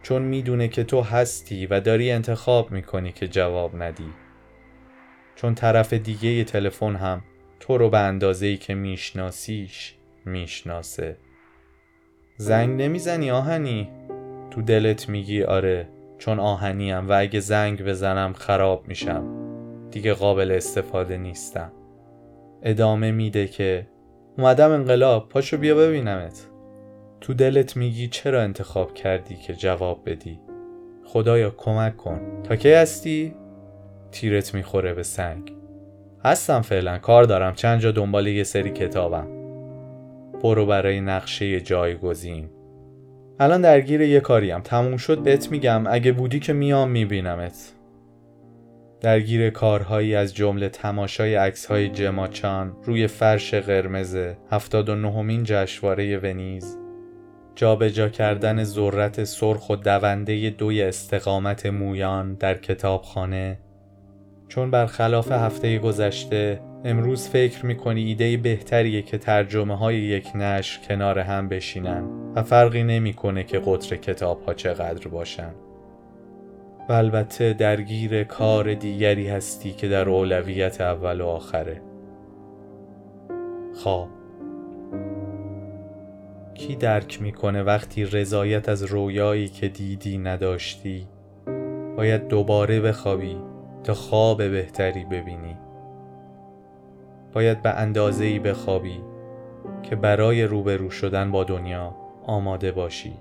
چون 0.02 0.22
می‌دونه 0.22 0.68
که 0.68 0.84
تو 0.84 1.00
هستی 1.00 1.66
و 1.66 1.80
داری 1.80 2.10
انتخاب 2.10 2.70
می‌کنی 2.70 3.12
که 3.12 3.28
جواب 3.28 3.82
ندی. 3.82 4.12
چون 5.36 5.54
طرف 5.54 5.92
دیگه 5.92 6.44
تلفن 6.44 6.96
هم 6.96 7.22
تو 7.60 7.78
رو 7.78 7.90
به 7.90 7.98
اندازه‌ای 7.98 8.56
که 8.56 8.74
میشناسیش 8.74 9.94
می‌شناسه. 10.24 11.16
زنگ 12.36 12.82
نمی‌زنی 12.82 13.30
آهنی؟ 13.30 13.88
تو 14.50 14.62
دلت 14.62 15.08
میگی 15.08 15.42
آره 15.42 15.88
چون 16.18 16.40
آهنیم 16.40 17.08
و 17.08 17.12
اگه 17.20 17.40
زنگ 17.40 17.82
بزنم 17.82 18.32
خراب 18.32 18.88
میشم. 18.88 19.34
دیگه 19.90 20.14
قابل 20.14 20.50
استفاده 20.50 21.16
نیستم. 21.16 21.72
ادامه 22.62 23.10
میده 23.10 23.46
که 23.46 23.86
اومدم 24.38 24.70
انقلاب 24.70 25.28
پاشو 25.28 25.56
بیا 25.56 25.74
ببینمت. 25.74 26.46
تو 27.20 27.34
دلت 27.34 27.76
میگی 27.76 28.08
چرا 28.08 28.42
انتخاب 28.42 28.94
کردی 28.94 29.36
که 29.36 29.54
جواب 29.54 30.02
بدی؟ 30.06 30.40
خدایا 31.04 31.50
کمک 31.50 31.96
کن. 31.96 32.20
تا 32.42 32.56
کی 32.56 32.72
هستی؟ 32.72 33.34
تیرت 34.12 34.54
می‌خوره 34.54 34.94
به 34.94 35.02
سنگ. 35.02 35.52
هستم 36.24 36.60
فعلا 36.60 36.98
کار 36.98 37.24
دارم. 37.24 37.54
چند 37.54 37.80
جا 37.80 37.90
دنبال 37.90 38.26
یه 38.26 38.44
سری 38.44 38.70
کتابم. 38.70 39.26
برو 40.42 40.66
برای 40.66 41.00
نقشه 41.00 41.60
جایگزین. 41.60 42.48
الان 43.40 43.60
درگیر 43.60 44.00
یه 44.00 44.20
کاریم. 44.20 44.60
تموم 44.60 44.96
شد 44.96 45.18
بهت 45.18 45.50
میگم. 45.50 45.84
اگه 45.86 46.12
بودی 46.12 46.40
که 46.40 46.52
میام 46.52 46.90
میبینمت. 46.90 47.74
درگیر 49.00 49.50
کارهایی 49.50 50.14
از 50.14 50.34
جمله 50.34 50.68
تماشای 50.68 51.34
عکسهای 51.34 51.88
جماچان 51.88 52.76
روی 52.84 53.06
فرش 53.06 53.54
قرمز 53.54 54.16
79 54.50 55.22
مین 55.22 55.42
جشنواره 55.44 56.18
ونیز 56.18 56.78
جابجا 57.54 57.88
جا 57.88 58.08
کردن 58.08 58.64
ذرت 58.64 59.24
سرخ 59.24 59.70
و 59.70 59.76
دونده 59.76 60.50
دوی 60.50 60.82
استقامت 60.82 61.66
مویان 61.66 62.34
در 62.34 62.54
کتابخانه. 62.54 63.58
چون 64.48 64.70
برخلاف 64.70 65.32
هفته 65.32 65.78
گذشته 65.78 66.60
امروز 66.84 67.28
فکر 67.28 67.66
می‌کنی 67.66 68.04
ایده 68.04 68.36
بهتریه 68.36 69.02
که 69.02 69.18
ترجمه 69.18 69.76
های 69.76 69.96
یک 69.96 70.36
نشر 70.36 70.80
کنار 70.88 71.18
هم 71.18 71.48
بشینن 71.48 72.04
و 72.34 72.42
فرقی 72.42 72.82
نمی‌کنه 72.82 73.44
که 73.44 73.62
قطر 73.66 73.96
کتاب 73.96 74.42
ها 74.42 74.54
چقدر 74.54 75.08
باشن. 75.08 75.54
و 76.88 76.92
البته 76.92 77.52
درگیر 77.52 78.24
کار 78.24 78.74
دیگری 78.74 79.28
هستی 79.28 79.72
که 79.72 79.88
در 79.88 80.08
اولویت 80.08 80.80
اول 80.80 81.20
و 81.20 81.26
آخره. 81.26 81.80
خواب 83.74 84.08
کی 86.54 86.76
درک 86.76 87.22
می‌کنه 87.22 87.62
وقتی 87.62 88.04
رضایت 88.04 88.68
از 88.68 88.82
رویایی 88.82 89.48
که 89.48 89.68
دیدی 89.68 90.18
نداشتی؟ 90.18 91.08
باید 91.96 92.28
دوباره 92.28 92.80
بخوابی 92.80 93.36
تا 93.84 93.94
خواب 93.94 94.38
بهتری 94.38 95.04
ببینی. 95.04 95.56
باید 97.32 97.62
به 97.62 97.70
اندازه 97.70 98.24
ای 98.24 98.38
بخوابی 98.38 99.00
که 99.82 99.96
برای 99.96 100.44
روبرو 100.44 100.90
شدن 100.90 101.30
با 101.30 101.44
دنیا 101.44 101.94
آماده 102.26 102.72
باشی. 102.72 103.12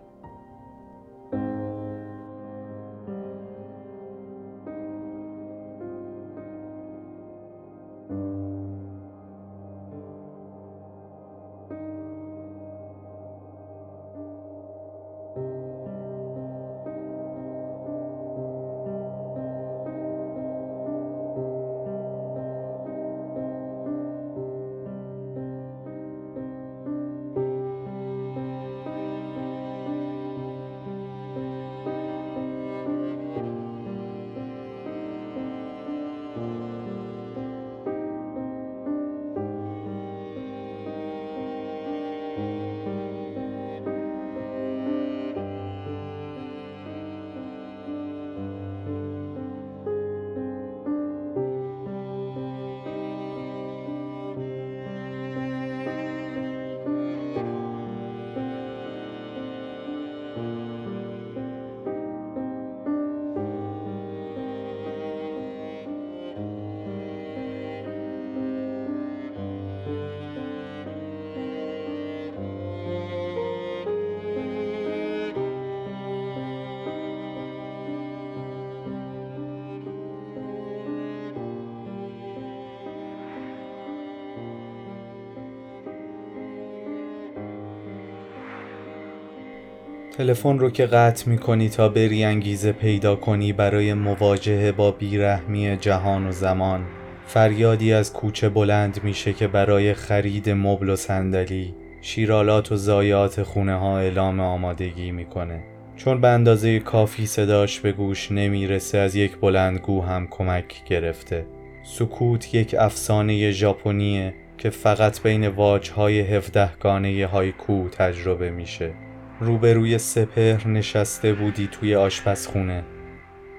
تلفن 90.18 90.60
رو 90.60 90.70
که 90.70 90.86
قطع 90.86 91.30
می 91.30 91.38
کنی 91.38 91.70
تا 91.70 91.90
بری 91.90 92.24
انگیزه 92.24 92.72
پیدا 92.72 93.16
کنی 93.16 93.54
برای 93.54 93.94
مواجهه 93.94 94.72
با 94.72 94.92
بیرحمی 94.92 95.78
جهان 95.78 96.28
و 96.28 96.32
زمان. 96.32 96.86
فریادی 97.28 97.94
از 97.94 98.14
کوچه 98.14 98.50
بلند 98.50 99.00
میشه 99.04 99.34
که 99.34 99.48
برای 99.48 99.94
خرید 99.94 100.50
مبل 100.50 100.90
و 100.90 100.96
صندلی 100.96 101.76
شیرالات 102.02 102.72
و 102.72 102.76
زایات 102.76 103.44
خونه 103.44 103.76
ها 103.76 104.00
اعلام 104.00 104.40
آمادگی 104.40 105.12
می‌کنه. 105.12 105.64
چون 105.96 106.22
به 106.22 106.28
اندازه 106.28 106.80
کافی 106.80 107.26
صداش 107.26 107.80
به 107.80 107.92
گوش 107.92 108.32
نمی‌رسه 108.32 108.98
از 108.98 109.16
یک 109.16 109.38
بلندگو 109.38 110.02
هم 110.02 110.28
کمک 110.28 110.84
گرفته. 110.86 111.46
سکوت 111.84 112.56
یک 112.56 112.76
افسانه 112.80 113.52
ژاپنیه 113.52 114.34
که 114.58 114.70
فقط 114.70 115.24
بین 115.24 115.48
واجهای 115.48 116.20
هفدهگانه 116.20 117.28
هایکو 117.28 117.90
تجربه 117.90 118.52
میشه. 118.52 118.94
روبروی 119.40 119.98
سپهر 119.98 120.68
نشسته 120.68 121.34
بودی 121.34 121.70
توی 121.72 121.96
آشپزخونه. 121.96 122.84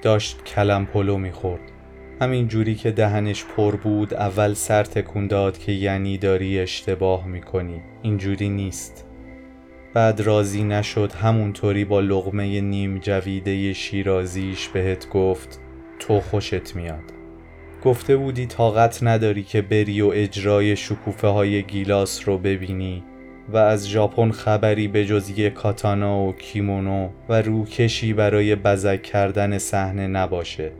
داشت 0.02 0.44
کلم 0.44 0.86
پلو 0.86 1.18
می‌خورد. 1.18 1.72
همین 2.20 2.48
جوری 2.48 2.74
که 2.74 2.90
دهنش 2.90 3.44
پر 3.44 3.76
بود 3.76 4.14
اول 4.14 4.54
سر 4.54 4.84
تکون 4.84 5.26
داد 5.26 5.58
که 5.58 5.72
یعنی 5.72 6.18
داری 6.18 6.60
اشتباه 6.60 7.26
می‌کنی. 7.26 7.82
اینجوری 8.02 8.48
نیست. 8.48 9.06
بعد 9.94 10.20
راضی 10.20 10.64
نشد 10.64 11.12
همونطوری 11.12 11.84
با 11.84 12.00
لغمه 12.00 12.60
نیم 12.60 12.98
جویده 12.98 13.72
شیرازیش 13.72 14.68
بهت 14.68 15.08
گفت 15.08 15.60
تو 15.98 16.20
خوشت 16.20 16.76
میاد. 16.76 17.12
گفته 17.84 18.16
بودی 18.16 18.46
طاقت 18.46 19.02
نداری 19.02 19.42
که 19.42 19.62
بری 19.62 20.00
و 20.00 20.10
اجرای 20.14 20.76
شکوفه 20.76 21.28
های 21.28 21.62
گیلاس 21.62 22.28
رو 22.28 22.38
ببینی. 22.38 23.04
و 23.52 23.56
از 23.56 23.88
ژاپن 23.88 24.30
خبری 24.30 24.88
به 24.88 25.04
جز 25.04 25.40
کاتانا 25.40 26.24
و 26.24 26.32
کیمونو 26.32 27.08
و 27.28 27.42
روکشی 27.42 28.12
برای 28.12 28.56
بزک 28.56 29.02
کردن 29.02 29.58
صحنه 29.58 30.06
نباشه. 30.06 30.72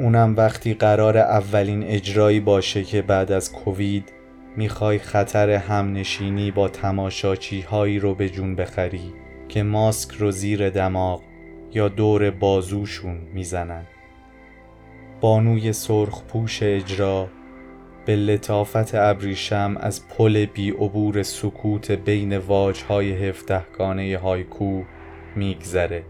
اونم 0.00 0.34
وقتی 0.36 0.74
قرار 0.74 1.18
اولین 1.18 1.82
اجرایی 1.82 2.40
باشه 2.40 2.82
که 2.82 3.02
بعد 3.02 3.32
از 3.32 3.52
کووید 3.52 4.12
می‌خوای 4.56 4.98
خطر 4.98 5.50
همنشینی 5.50 6.50
با 6.50 6.68
تماشاچی 6.68 7.60
هایی 7.60 7.98
رو 7.98 8.14
به 8.14 8.28
جون 8.28 8.56
بخری 8.56 9.12
که 9.48 9.62
ماسک 9.62 10.14
رو 10.14 10.30
زیر 10.30 10.70
دماغ 10.70 11.22
یا 11.72 11.88
دور 11.88 12.30
بازوشون 12.30 13.18
می‌زنن. 13.34 13.86
بانوی 15.20 15.72
سرخ 15.72 16.22
پوش 16.22 16.62
اجرا 16.62 17.28
به 18.06 18.16
لطافت 18.16 18.94
ابریشم 18.94 19.76
از 19.80 20.08
پل 20.08 20.44
بی 20.44 20.70
عبور 20.70 21.22
سکوت 21.22 21.90
بین 21.90 22.38
واجهای 22.38 23.28
هفدهگانه 23.28 24.18
هایکو 24.18 24.82
میگذره. 25.36 26.02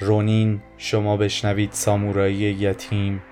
رونین 0.00 0.60
شما 0.76 1.16
بشنوید 1.16 1.72
سامورایی 1.72 2.36
یتیم. 2.36 3.22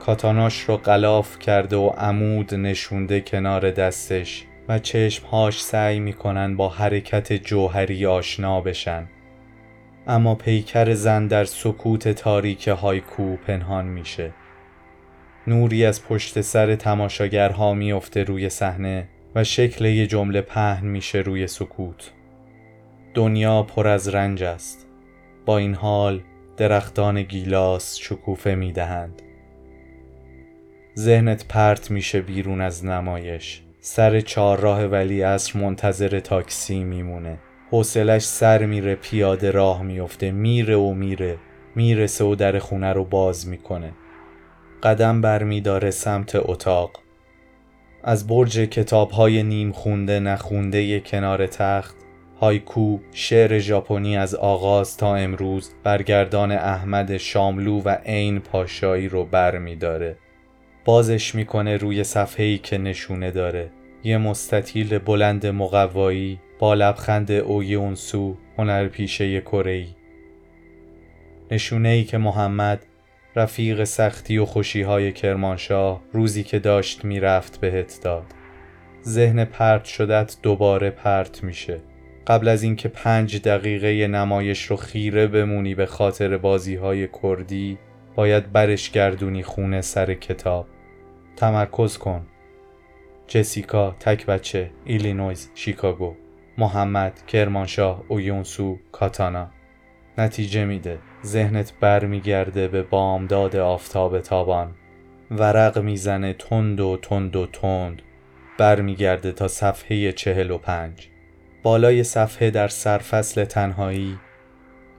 کاتاناش 0.00 0.60
رو 0.60 0.76
غلاف 0.76 1.38
کرده 1.38 1.76
و 1.76 1.88
عمود 1.88 2.54
نشونده 2.54 3.20
کنار 3.20 3.70
دستش 3.70 4.44
و 4.68 4.78
چشمهاش 4.78 5.62
سعی 5.62 6.00
می‌کنن 6.00 6.56
با 6.56 6.68
حرکت 6.68 7.32
جوهری 7.32 8.06
آشنا 8.06 8.60
بشن. 8.60 9.08
اما 10.06 10.34
پیکر 10.34 10.94
زن 10.94 11.26
در 11.26 11.44
سکوت 11.44 12.08
تاریک 12.08 12.68
هایکو 12.68 13.36
پنهان 13.36 13.84
میشه. 13.84 14.32
نوری 15.46 15.84
از 15.84 16.04
پشت 16.04 16.40
سر 16.40 16.74
تماشاگرها 16.74 17.74
میافته 17.74 18.24
روی 18.24 18.48
صحنه 18.48 19.08
و 19.34 19.44
شکل 19.44 19.84
یه 19.84 20.06
جمله 20.06 20.40
پهن 20.40 20.86
میشه 20.86 21.18
روی 21.18 21.46
سکوت. 21.46 22.12
دنیا 23.14 23.62
پر 23.62 23.88
از 23.88 24.08
رنج 24.08 24.42
است. 24.42 24.86
با 25.46 25.58
این 25.58 25.74
حال 25.74 26.20
درختان 26.56 27.22
گیلاس 27.22 27.96
شکوفه 27.96 28.54
می‌دهند. 28.54 29.22
ذهنت 30.98 31.44
پرت 31.48 31.90
میشه 31.90 32.20
بیرون 32.20 32.60
از 32.60 32.84
نمایش. 32.84 33.62
سر 33.80 34.20
چهارراه 34.20 34.84
ولی 34.84 35.22
اصر 35.22 35.58
منتظر 35.58 36.20
تاکسی 36.20 36.84
میمونه. 36.84 37.38
حوصلش 37.70 38.22
سر 38.22 38.66
میره 38.66 38.94
پیاده 38.94 39.50
راه 39.50 39.82
میفته 39.82 40.30
میره 40.30 40.76
و 40.76 40.94
میره. 40.94 41.38
می‌رسه 41.74 42.24
و 42.24 42.34
در 42.34 42.58
خونه 42.58 42.92
رو 42.92 43.04
باز 43.04 43.48
می‌کنه. 43.48 43.92
قدم 44.82 45.20
برمیداره 45.20 45.90
سمت 45.90 46.36
اتاق. 46.36 46.90
از 48.04 48.26
برج 48.26 48.58
کتاب 48.58 49.10
های 49.10 49.42
نیم 49.42 49.72
خونده 49.72 50.20
نخونده 50.20 51.00
کنار 51.00 51.46
تخت 51.46 51.96
هایکو 52.40 52.98
شعر 53.12 53.58
ژاپنی 53.58 54.16
از 54.16 54.34
آغاز 54.34 54.96
تا 54.96 55.16
امروز 55.16 55.70
برگردان 55.84 56.52
احمد 56.52 57.16
شاملو 57.16 57.80
و 57.80 57.88
عین 57.88 58.40
پاشایی 58.40 59.08
رو 59.08 59.24
بر 59.24 59.58
می. 59.58 59.78
بازش 60.84 61.34
می‌کنه 61.34 61.76
روی 61.76 62.04
صفحه‌ای 62.04 62.58
که 62.58 62.78
نشونه 62.78 63.30
داره. 63.30 63.70
یه 64.04 64.18
مستطیل 64.18 64.98
بلند 64.98 65.46
مقوایی 65.46 66.40
با 66.58 66.74
لبخند 66.74 67.30
اویونسو 67.30 68.36
هنرپیشه 68.58 69.40
کره 69.40 69.86
نشونه 71.50 71.88
ای 71.88 72.04
که 72.04 72.18
محمد 72.18 72.86
رفیق 73.36 73.84
سختی 73.84 74.38
و 74.38 74.44
خوشی 74.44 74.82
های 74.82 75.12
کرمانشاه 75.12 76.02
روزی 76.12 76.42
که 76.42 76.58
داشت 76.58 77.04
می‌رفت 77.04 77.60
بهت 77.60 78.00
داد. 78.02 78.24
ذهن 79.04 79.44
پرت 79.44 79.84
شده‌ت 79.84 80.36
دوباره 80.42 80.90
پرت 80.90 81.44
میشه. 81.44 81.80
قبل 82.26 82.48
از 82.48 82.62
اینکه 82.62 82.88
پنج 82.88 83.42
دقیقه 83.42 84.06
نمایش 84.06 84.62
رو 84.64 84.76
خیره 84.76 85.26
بمونی 85.26 85.74
به 85.74 85.86
خاطر 85.86 86.36
بازی 86.36 86.74
های 86.74 87.08
کردی 87.22 87.78
باید 88.14 88.52
برش 88.52 88.90
گردونی 88.90 89.42
خونه 89.42 89.80
سر 89.80 90.14
کتاب. 90.14 90.66
تمرکز 91.36 91.98
کن. 91.98 92.26
جسیکا 93.26 93.96
تک 94.00 94.26
بچه 94.26 94.70
ایلینویز 94.84 95.50
شیکاگو 95.54 96.14
محمد 96.58 97.26
کرمانشاه 97.26 98.04
اویونسو 98.08 98.78
کاتانا. 98.92 99.50
نتیجه 100.18 100.64
میده. 100.64 100.98
ذهنت 101.24 101.72
برمیگرده 101.80 102.68
به 102.68 102.82
بامداد 102.82 103.56
آفتاب 103.56 104.20
تابان. 104.20 104.74
ورق 105.30 105.78
می‌زنه 105.78 106.32
تند 106.32 106.80
و 106.80 106.98
تند 107.02 107.36
و 107.36 107.46
تند. 107.46 108.02
برمیگرده 108.58 109.32
تا 109.32 109.48
صفحه 109.48 110.12
چهل 110.12 110.50
و 110.50 110.58
پنج. 110.58 111.08
بالای 111.62 112.04
صفحه 112.04 112.50
در 112.50 112.68
سرفصل 112.68 113.44
تنهایی 113.44 114.18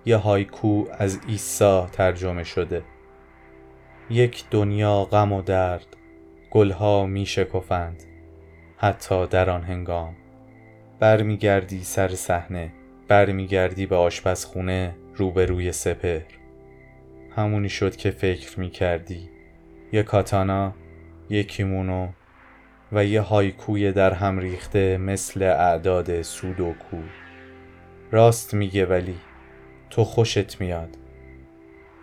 یه 0.06 0.18
هایکو 0.18 0.86
از 0.92 1.20
ایسا 1.28 1.88
ترجمه 1.92 2.44
شده. 2.44 2.84
یک 4.10 4.44
دنیا 4.52 5.04
غم 5.04 5.32
و 5.32 5.42
درد 5.42 5.88
گلها 6.52 7.06
می 7.06 7.26
شکفند 7.26 8.04
حتی 8.78 9.28
در 9.28 9.50
آن 9.50 9.64
هنگام. 9.64 10.16
برمیگردی 11.00 11.84
سر 11.84 12.08
صحنه 12.08 12.72
برمیگردی 13.08 13.86
به 13.86 13.96
آشپزخونه 13.96 14.96
روبروی 15.16 15.72
سپر 15.72 16.22
همونی 17.36 17.70
شد 17.70 17.96
که 17.96 18.12
فکر 18.12 18.60
می 18.60 18.70
کردی 18.70 19.30
یه 19.92 20.04
کاتانا 20.04 20.74
یه 21.30 21.44
کیمونو 21.44 22.08
و 22.92 23.06
یه 23.06 23.22
هایکوی 23.22 23.92
در 23.92 24.14
هم 24.14 24.40
ریخته 24.40 24.98
مثل 24.98 25.44
اعداد 25.44 26.22
سودوکو. 26.22 26.98
راست 28.12 28.54
میگه 28.54 28.86
ولی 28.86 29.16
تو 29.90 30.04
خوشت 30.04 30.62
میاد. 30.62 30.98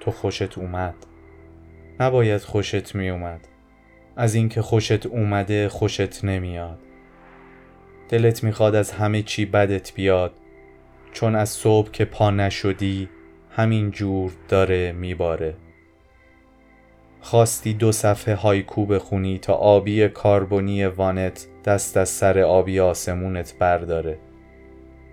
تو 0.01 0.11
خوشت 0.11 0.59
اومد. 0.59 0.94
نباید 2.01 2.40
خوشت 2.40 2.94
میومد 2.94 3.49
از 4.16 4.35
اینکه 4.35 4.62
خوشت 4.62 5.07
اومده 5.07 5.68
خوشت 5.68 6.25
نمیاد. 6.25 6.79
دلت 8.09 8.44
می‌خواد 8.44 8.75
از 8.75 8.92
همه 8.92 9.23
چی 9.23 9.46
بدت 9.46 9.94
بیاد. 9.94 10.33
چون 11.12 11.35
از 11.35 11.49
صبح 11.49 11.90
که 11.90 12.05
پا 12.05 12.31
نشدی 12.31 13.09
همین 13.51 13.90
جور 13.90 14.33
داره 14.49 14.92
میباره. 14.92 15.55
خواستی 17.20 17.75
دو 17.75 17.92
صفحه 17.92 18.35
هایکو 18.35 18.87
بخونی 18.87 19.38
تا 19.38 19.55
آبی 19.55 20.09
کاربونی 20.09 20.85
وانت 20.85 21.46
دست 21.64 21.96
از 21.96 22.09
سر 22.09 22.38
آبی 22.38 22.81
آسمونت 22.81 23.55
برداره. 23.59 24.18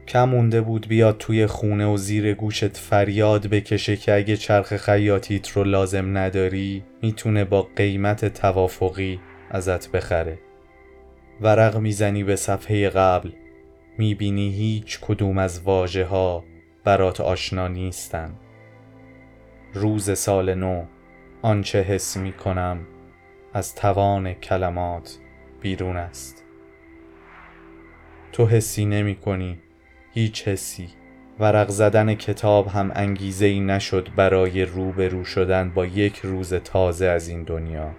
کم 0.07 0.29
مونده 0.29 0.61
بود 0.61 0.87
بیاد 0.87 1.17
توی 1.17 1.45
خونه 1.45 1.85
و 1.85 1.97
زیر 1.97 2.33
گوشت 2.33 2.77
فریاد 2.77 3.47
بکشه 3.47 3.95
که 3.95 4.15
اگه 4.15 4.37
چرخ 4.37 4.77
خیاطیت 4.77 5.49
رو 5.49 5.63
لازم 5.63 6.17
نداری 6.17 6.83
می‌تونه 7.01 7.45
با 7.45 7.67
قیمت 7.75 8.25
توافقی 8.25 9.19
ازت 9.49 9.91
بخره. 9.91 10.39
ورق 11.41 11.77
می‌زنی 11.77 12.23
به 12.23 12.35
صفحه 12.35 12.89
قبل. 12.89 13.29
می‌بینی 13.97 14.49
هیچ 14.49 14.99
کدوم 15.01 15.37
از 15.37 15.61
واژه 15.61 16.05
ها 16.05 16.43
برات 16.83 17.21
آشنا 17.21 17.67
نیستن. 17.67 18.33
روز 19.73 20.17
سال 20.17 20.53
نو 20.53 20.85
آنچه 21.41 21.81
حس 21.81 22.17
می 22.17 22.33
کنم 22.33 22.79
از 23.53 23.75
توان 23.75 24.33
کلمات 24.33 25.17
بیرون 25.61 25.97
است. 25.97 26.43
تو 28.31 28.45
حسی 28.45 28.85
نمی 28.85 29.15
کنی 29.15 29.57
هیچ 30.13 30.47
حسی. 30.47 30.89
ورق 31.39 31.69
زدن 31.69 32.13
کتاب 32.13 32.67
هم 32.67 32.91
انگیزه 32.95 33.45
ای 33.45 33.59
نشد 33.59 34.09
برای 34.15 34.65
روبرو 34.65 35.25
شدن 35.25 35.69
با 35.69 35.85
یک 35.85 36.17
روز 36.17 36.53
تازه 36.53 37.05
از 37.05 37.27
این 37.27 37.43
دنیا. 37.43 37.91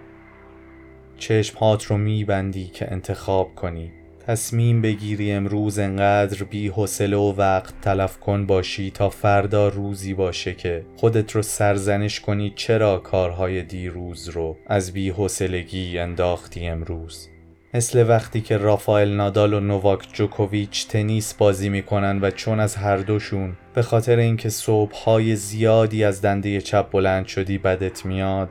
چشمهات 1.17 1.83
رو 1.83 1.97
میبندی 1.97 2.67
که 2.67 2.91
انتخاب 2.91 3.55
کنی 3.55 3.91
تصمیم 4.29 4.81
بگیری 4.81 5.31
امروز 5.31 5.79
انقدر 5.79 6.43
بی 6.43 6.67
حوصله 6.67 7.17
و 7.17 7.33
وقت 7.37 7.81
تلف 7.81 8.19
کن 8.19 8.45
باشی 8.45 8.91
تا 8.91 9.09
فردا 9.09 9.67
روزی 9.67 10.13
باشه 10.13 10.53
که 10.53 10.85
خودت 10.95 11.31
رو 11.31 11.41
سرزنش 11.41 12.19
کنی 12.19 12.53
چرا 12.55 12.97
کارهای 12.97 13.63
دیروز 13.63 14.29
رو 14.29 14.57
از 14.67 14.93
بی 14.93 15.09
حوصلگی 15.09 15.99
انداختی 15.99 16.67
امروز. 16.67 17.29
مثل 17.73 18.09
وقتی 18.09 18.41
که 18.41 18.57
رافائل 18.57 19.15
نادال 19.15 19.53
و 19.53 19.59
نوواک 19.59 20.07
جوکوویچ 20.13 20.87
تنیس 20.87 21.33
بازی 21.33 21.69
می‌کنن 21.69 22.19
و 22.21 22.31
چون 22.31 22.59
از 22.59 22.75
هر 22.75 22.97
دوشون 22.97 23.57
به 23.73 23.81
خاطر 23.81 24.17
اینکه 24.17 24.49
صبحهای 24.49 25.35
زیادی 25.35 26.03
از 26.03 26.21
دنده 26.21 26.61
چپ 26.61 26.91
بلند 26.91 27.27
شدی 27.27 27.57
بدت 27.57 28.05
میاد 28.05 28.49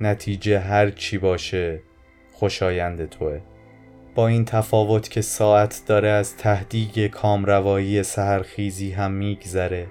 نتیجه 0.00 0.58
هر 0.58 0.90
چی 0.90 1.18
باشه 1.18 1.82
خوشایند 2.32 3.08
توه. 3.08 3.55
با 4.16 4.28
این 4.28 4.44
تفاوت 4.44 5.10
که 5.10 5.20
ساعت 5.20 5.82
داره 5.86 6.08
از 6.08 6.36
تهدیگ 6.36 7.06
کامروایی 7.06 8.02
سهرخیزی 8.02 8.90
هم 8.90 9.12
میگذره 9.12 9.86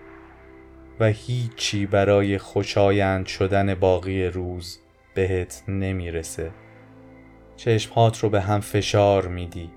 و 0.99 1.05
هیچی 1.05 1.85
برای 1.85 2.37
خوشایند 2.37 3.25
شدن 3.25 3.75
باقی 3.75 4.25
روز 4.25 4.79
بهت 5.13 5.63
نمی‌رسه. 5.67 6.51
چشمهات 7.55 8.19
رو 8.19 8.29
به 8.29 8.41
هم 8.41 8.59
فشار 8.59 9.27
میدی. 9.27 9.69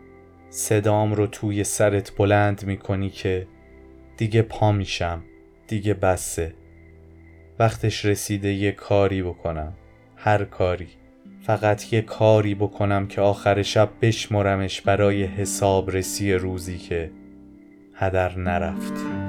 صدام 0.51 1.15
رو 1.15 1.27
توی 1.27 1.65
سرت 1.65 2.17
بلند 2.17 2.65
می‌کنی 2.67 3.11
که 3.11 3.47
دیگه 4.17 4.43
پا 4.43 4.73
میشم 4.73 5.23
دیگه 5.67 5.95
بسه. 5.95 6.55
وقتش 7.59 8.05
رسیده 8.05 8.53
یه 8.53 8.73
کاری 8.73 9.23
بکنم. 9.23 9.73
هر 10.17 10.45
کاری. 10.45 10.89
فقط 11.49 11.93
یه 11.93 12.03
کاری 12.03 12.55
بکنم 12.55 13.07
که 13.07 13.21
آخر 13.21 13.63
شب 13.63 13.89
بشمرمش 14.03 14.81
برای 14.81 15.25
حسابرسی 15.25 16.33
روزی 16.33 16.79
که 16.79 17.11
هدر 17.95 18.39
نرفت. 18.39 19.28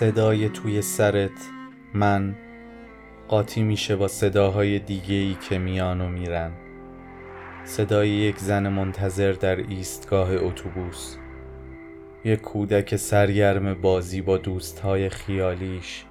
صدای 0.00 0.48
توی 0.48 0.82
سرت 0.82 1.50
من 1.94 2.36
قاطی 3.28 3.62
میشه 3.62 3.96
با 3.96 4.08
صداهای 4.08 4.78
دیگه 4.78 5.14
ای 5.14 5.36
که 5.48 5.58
میان 5.58 6.00
و 6.00 6.08
میرن. 6.08 6.52
صدای 7.64 8.08
یک 8.08 8.38
زن 8.38 8.68
منتظر 8.68 9.32
در 9.32 9.56
ایستگاه 9.56 10.30
اتوبوس. 10.34 11.16
یک 12.24 12.40
کودک 12.40 12.96
سرگرم 12.96 13.74
بازی 13.74 14.22
با 14.22 14.36
دوستهای 14.38 15.08
خیالیش 15.08 16.04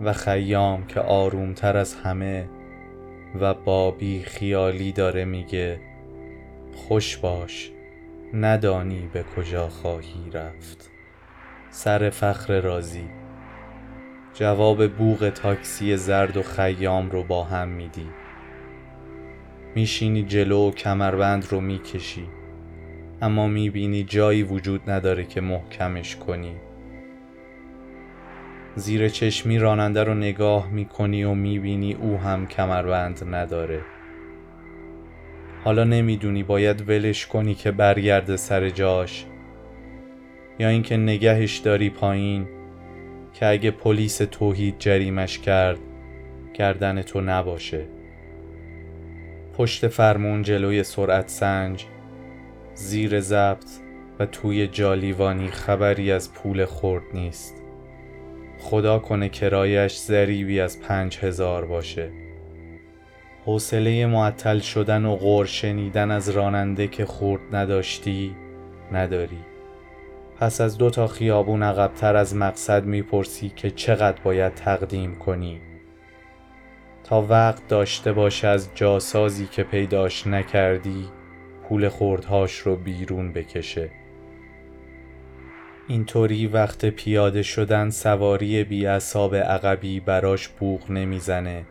و 0.00 0.12
خیام 0.12 0.86
که 0.86 1.00
آرومتر 1.00 1.76
از 1.76 1.94
همه 1.94 2.48
و 3.40 3.54
بابی 3.54 4.22
خیالی 4.22 4.92
داره 4.92 5.24
میگه 5.24 5.80
خوش 6.74 7.16
باش 7.16 7.72
ندانی 8.34 9.10
به 9.12 9.22
کجا 9.36 9.68
خواهی 9.68 10.30
رفت. 10.32 10.89
سر 11.72 12.10
فخر 12.10 12.60
رازی 12.60 13.04
جواب 14.34 14.86
بوغ 14.86 15.28
تاکسی 15.28 15.96
زرد 15.96 16.36
و 16.36 16.42
خیام 16.42 17.10
رو 17.10 17.22
با 17.22 17.44
هم 17.44 17.68
میدی. 17.68 18.06
میشینی 19.74 20.22
جلو 20.22 20.68
و 20.68 20.70
کمربند 20.70 21.46
رو 21.50 21.60
می‌کشی. 21.60 22.28
اما 23.22 23.46
می‌بینی 23.46 24.04
جایی 24.04 24.42
وجود 24.42 24.90
نداره 24.90 25.24
که 25.24 25.40
محکمش 25.40 26.16
کنی. 26.16 26.54
زیر 28.74 29.08
چشمی 29.08 29.58
راننده 29.58 30.04
رو 30.04 30.14
نگاه 30.14 30.70
می‌کنی 30.70 31.24
و 31.24 31.34
می‌بینی 31.34 31.94
او 31.94 32.18
هم 32.18 32.46
کمربند 32.46 33.34
نداره. 33.34 33.80
حالا 35.64 35.84
نمی‌دونی 35.84 36.42
باید 36.42 36.88
ولش 36.88 37.26
کنی 37.26 37.54
که 37.54 37.70
برگرده 37.70 38.36
سر 38.36 38.70
جاش. 38.70 39.26
یا 40.60 40.68
اینکه 40.68 40.96
نگهش 40.96 41.58
داری 41.58 41.90
پایین 41.90 42.48
که 43.32 43.46
اگه 43.46 43.70
پلیس 43.70 44.16
توحید 44.18 44.74
جریمش 44.78 45.38
کرد 45.38 45.78
گردن 46.54 47.02
تو 47.02 47.20
نباشه. 47.20 47.86
پشت 49.58 49.88
فرمون 49.88 50.42
جلوی 50.42 50.82
سرعت 50.82 51.28
سنج 51.28 51.86
زیر 52.74 53.20
ضبط 53.20 53.70
و 54.18 54.26
توی 54.26 54.66
جالیوانی 54.66 55.48
خبری 55.48 56.12
از 56.12 56.32
پول 56.32 56.64
خورد 56.64 57.04
نیست. 57.14 57.54
خدا 58.58 58.98
کنه 58.98 59.28
کرایش 59.28 59.98
ذریبی 59.98 60.60
از 60.60 60.80
پنج 60.80 61.18
هزار 61.18 61.64
باشه. 61.64 62.10
حوصله 63.46 64.06
معطل 64.06 64.58
شدن 64.58 65.04
و 65.04 65.16
غور 65.16 65.46
شنیدن 65.46 66.10
از 66.10 66.28
راننده 66.28 66.86
که 66.86 67.04
خورد 67.04 67.56
نداشتی 67.56 68.36
نداری. 68.92 69.49
پس 70.40 70.60
از 70.60 70.78
دو 70.78 70.90
تا 70.90 71.06
خیابون 71.06 71.62
عقبتر 71.62 72.16
از 72.16 72.36
مقصد 72.36 72.84
می‌پرسی 72.84 73.52
که 73.56 73.70
چقدر 73.70 74.22
باید 74.22 74.54
تقدیم 74.54 75.14
کنی. 75.14 75.60
تا 77.04 77.22
وقت 77.22 77.68
داشته 77.68 78.12
باشه 78.12 78.48
از 78.48 78.68
جاسازی 78.74 79.46
که 79.46 79.62
پیداش 79.62 80.26
نکردی 80.26 81.08
پول 81.68 81.88
خوردهاش 81.88 82.58
رو 82.58 82.76
بیرون 82.76 83.32
بکشه. 83.32 83.90
اینطوری 85.88 86.46
وقت 86.46 86.86
پیاده 86.86 87.42
شدن 87.42 87.90
سواری 87.90 88.64
بی 88.64 88.86
عقبی 88.86 90.00
براش 90.00 90.48
بوغ 90.48 90.90
نمی‌زنه. 90.90 91.66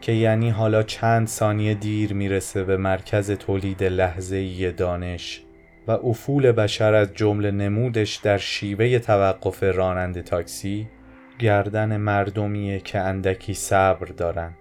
که 0.00 0.12
یعنی 0.12 0.50
حالا 0.50 0.82
چند 0.82 1.26
ثانیه 1.26 1.74
دیر 1.74 2.14
می‌رسه 2.14 2.64
به 2.64 2.76
مرکز 2.76 3.30
تولید 3.30 3.84
لحظه 3.84 4.72
دانش. 4.72 5.45
و 5.86 5.90
افول 5.90 6.52
بشر 6.52 6.94
از 6.94 7.14
جمله 7.14 7.50
نمودش 7.50 8.16
در 8.16 8.38
شیوه 8.38 8.98
توقف 8.98 9.62
راننده 9.62 10.22
تاکسی 10.22 10.88
گردن 11.38 11.96
مردمیه 11.96 12.80
که 12.80 12.98
اندکی 12.98 13.54
صبر 13.54 14.06
دارن 14.06 14.54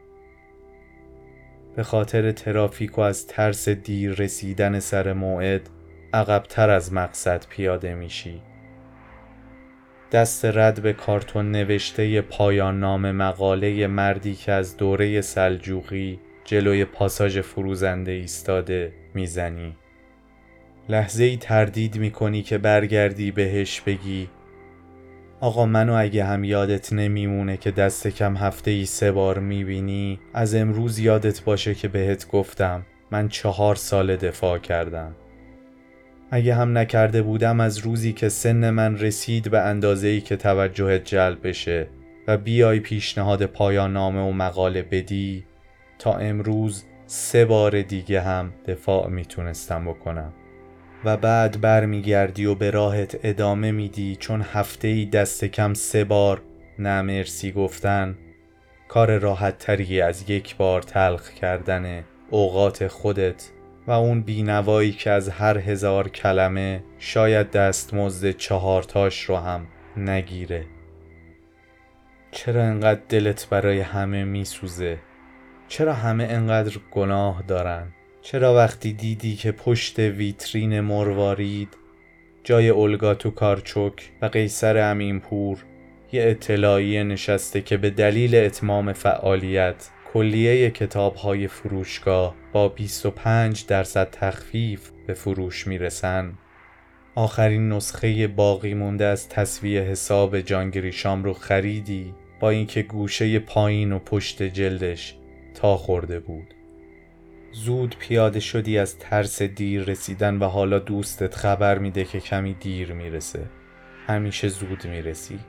به 1.75 1.83
خاطر 1.83 2.31
ترافیک 2.31 2.97
و 2.97 3.01
از 3.01 3.27
ترس 3.27 3.69
دیر 3.69 4.11
رسیدن 4.11 4.79
سر 4.79 5.13
موعد 5.13 5.69
عقبتر 6.13 6.69
از 6.69 6.93
مقصد 6.93 7.45
پیاده 7.49 7.93
میشی. 7.93 8.41
دست 10.11 10.45
رد 10.45 10.81
به 10.81 10.93
کارتون 10.93 11.51
نوشته 11.51 12.21
پایان 12.21 12.79
نام 12.79 13.11
مقاله 13.11 13.87
مردی 13.87 14.35
که 14.35 14.51
از 14.51 14.77
دوره 14.77 15.21
سلجوقی 15.21 16.19
جلوی 16.45 16.85
پاساژ 16.85 17.37
فروزنده 17.37 18.11
ایستاده 18.11 18.93
می‌زنی. 19.13 19.75
لحظه 20.89 21.23
ای 21.23 21.37
تردید 21.37 21.97
می‌کنی 21.97 22.41
که 22.41 22.57
برگردی 22.57 23.31
بهش 23.31 23.81
بگی 23.81 24.29
آقا 25.39 25.65
منو 25.65 25.93
اگه 25.93 26.25
هم 26.25 26.43
یادت 26.43 26.93
نمیمونه 26.93 27.57
که 27.57 27.71
دست 27.71 28.07
کم 28.07 28.37
هفته 28.37 28.71
ای 28.71 28.85
سه 28.85 29.11
بار 29.11 29.39
می‌بینی 29.39 30.19
از 30.33 30.55
امروز 30.55 30.99
یادت 30.99 31.43
باشه 31.43 31.75
که 31.75 31.87
بهت 31.87 32.27
گفتم 32.27 32.85
من 33.11 33.29
چهار 33.29 33.75
سال 33.75 34.15
دفاع 34.15 34.57
کردم. 34.57 35.15
اگه 36.31 36.55
هم 36.55 36.77
نکرده 36.77 37.21
بودم 37.21 37.59
از 37.59 37.77
روزی 37.77 38.13
که 38.13 38.29
سن 38.29 38.69
من 38.69 38.97
رسید 38.97 39.51
به 39.51 39.59
اندازه 39.59 40.07
ای 40.07 40.21
که 40.21 40.35
توجهت 40.35 41.03
جلب 41.03 41.47
بشه 41.47 41.87
و 42.27 42.37
بیای 42.37 42.79
پیشنهاد 42.79 43.45
پایان 43.45 43.93
نامه 43.93 44.21
و 44.21 44.31
مقاله 44.31 44.81
بدی 44.81 45.45
تا 45.99 46.13
امروز 46.13 46.83
سه 47.05 47.45
بار 47.45 47.81
دیگه 47.81 48.21
هم 48.21 48.53
دفاع 48.67 49.09
می‌تونستم 49.09 49.85
بکنم. 49.85 50.33
و 51.05 51.17
بعد 51.17 51.61
برمیگردی 51.61 52.45
و 52.45 52.55
به 52.55 52.71
راهت 52.71 53.19
ادامه 53.23 53.71
میدی 53.71 54.15
چون 54.15 54.41
هفته 54.41 54.87
ای 54.87 55.05
دست 55.05 55.45
کم 55.45 55.73
سه 55.73 56.03
بار 56.03 56.41
نمرسی 56.79 57.51
گفتن 57.51 58.17
کار 58.87 59.17
راحت 59.17 59.57
تری 59.57 60.01
از 60.01 60.29
یک 60.29 60.57
بار 60.57 60.81
تلخ 60.81 61.29
کردن 61.29 62.03
اوقات 62.29 62.87
خودت 62.87 63.49
و 63.87 63.91
اون 63.91 64.21
بینوایی 64.21 64.91
که 64.91 65.11
از 65.11 65.29
هر 65.29 65.57
هزار 65.57 66.09
کلمه 66.09 66.83
شاید 66.99 67.51
دستمزد 67.51 68.31
چهارتاش 68.31 69.23
رو 69.23 69.35
هم 69.35 69.67
نگیره 69.97 70.65
چرا 72.31 72.63
انقدر 72.63 73.01
دلت 73.09 73.47
برای 73.49 73.79
همه 73.79 74.23
میسوزه؟ 74.23 74.99
چرا 75.67 75.93
همه 75.93 76.23
انقدر 76.23 76.77
گناه 76.91 77.43
دارن؟ 77.47 77.87
چرا 78.25 78.55
وقتی 78.55 78.93
دیدی 78.93 79.35
که 79.35 79.51
پشت 79.51 79.99
ویترین 79.99 80.79
مروارید 80.79 81.77
جای 82.43 82.69
اولگا 82.69 83.13
تو 83.13 83.31
کارچوک 83.31 84.11
و 84.21 84.25
قیصر 84.25 84.91
امینپور 84.91 85.65
یه 86.11 86.23
اطلاعیه 86.23 87.03
نشسته 87.03 87.61
که 87.61 87.77
به 87.77 87.89
دلیل 87.89 88.35
اتمام 88.35 88.93
فعالیت 88.93 89.89
کلیه 90.13 90.69
کتاب 90.69 91.15
های 91.15 91.47
فروشگاه 91.47 92.35
با 92.53 92.69
25 92.69 93.65
درصد 93.65 94.09
تخفیف 94.11 94.89
به 95.07 95.13
فروش 95.13 95.67
می‌رسن؟ 95.67 96.33
آخرین 97.15 97.69
نسخه 97.69 98.27
باقی 98.27 98.73
مونده 98.73 99.05
از 99.05 99.29
تصویه 99.29 99.81
حساب 99.81 100.39
جانگریشام 100.41 101.23
رو 101.23 101.33
خریدی 101.33 102.13
با 102.39 102.49
اینکه 102.49 102.81
گوشه 102.81 103.39
پایین 103.39 103.91
و 103.91 103.99
پشت 103.99 104.43
جلدش 104.43 105.15
تا 105.53 105.77
خورده 105.77 106.19
بود. 106.19 106.64
زود 107.57 107.95
پیاده 107.99 108.39
شدی 108.39 108.77
از 108.77 108.99
ترس 108.99 109.41
دیر 109.41 109.83
رسیدن 109.83 110.37
و 110.37 110.45
حالا 110.45 110.79
دوستت 110.79 111.35
خبر 111.35 111.77
میده 111.77 112.03
که 112.03 112.19
کمی 112.19 112.53
دیر 112.53 112.93
می‌رسه. 112.93 113.45
همیشه 114.07 114.47
زود 114.47 114.87
می‌رسی. 114.87 115.39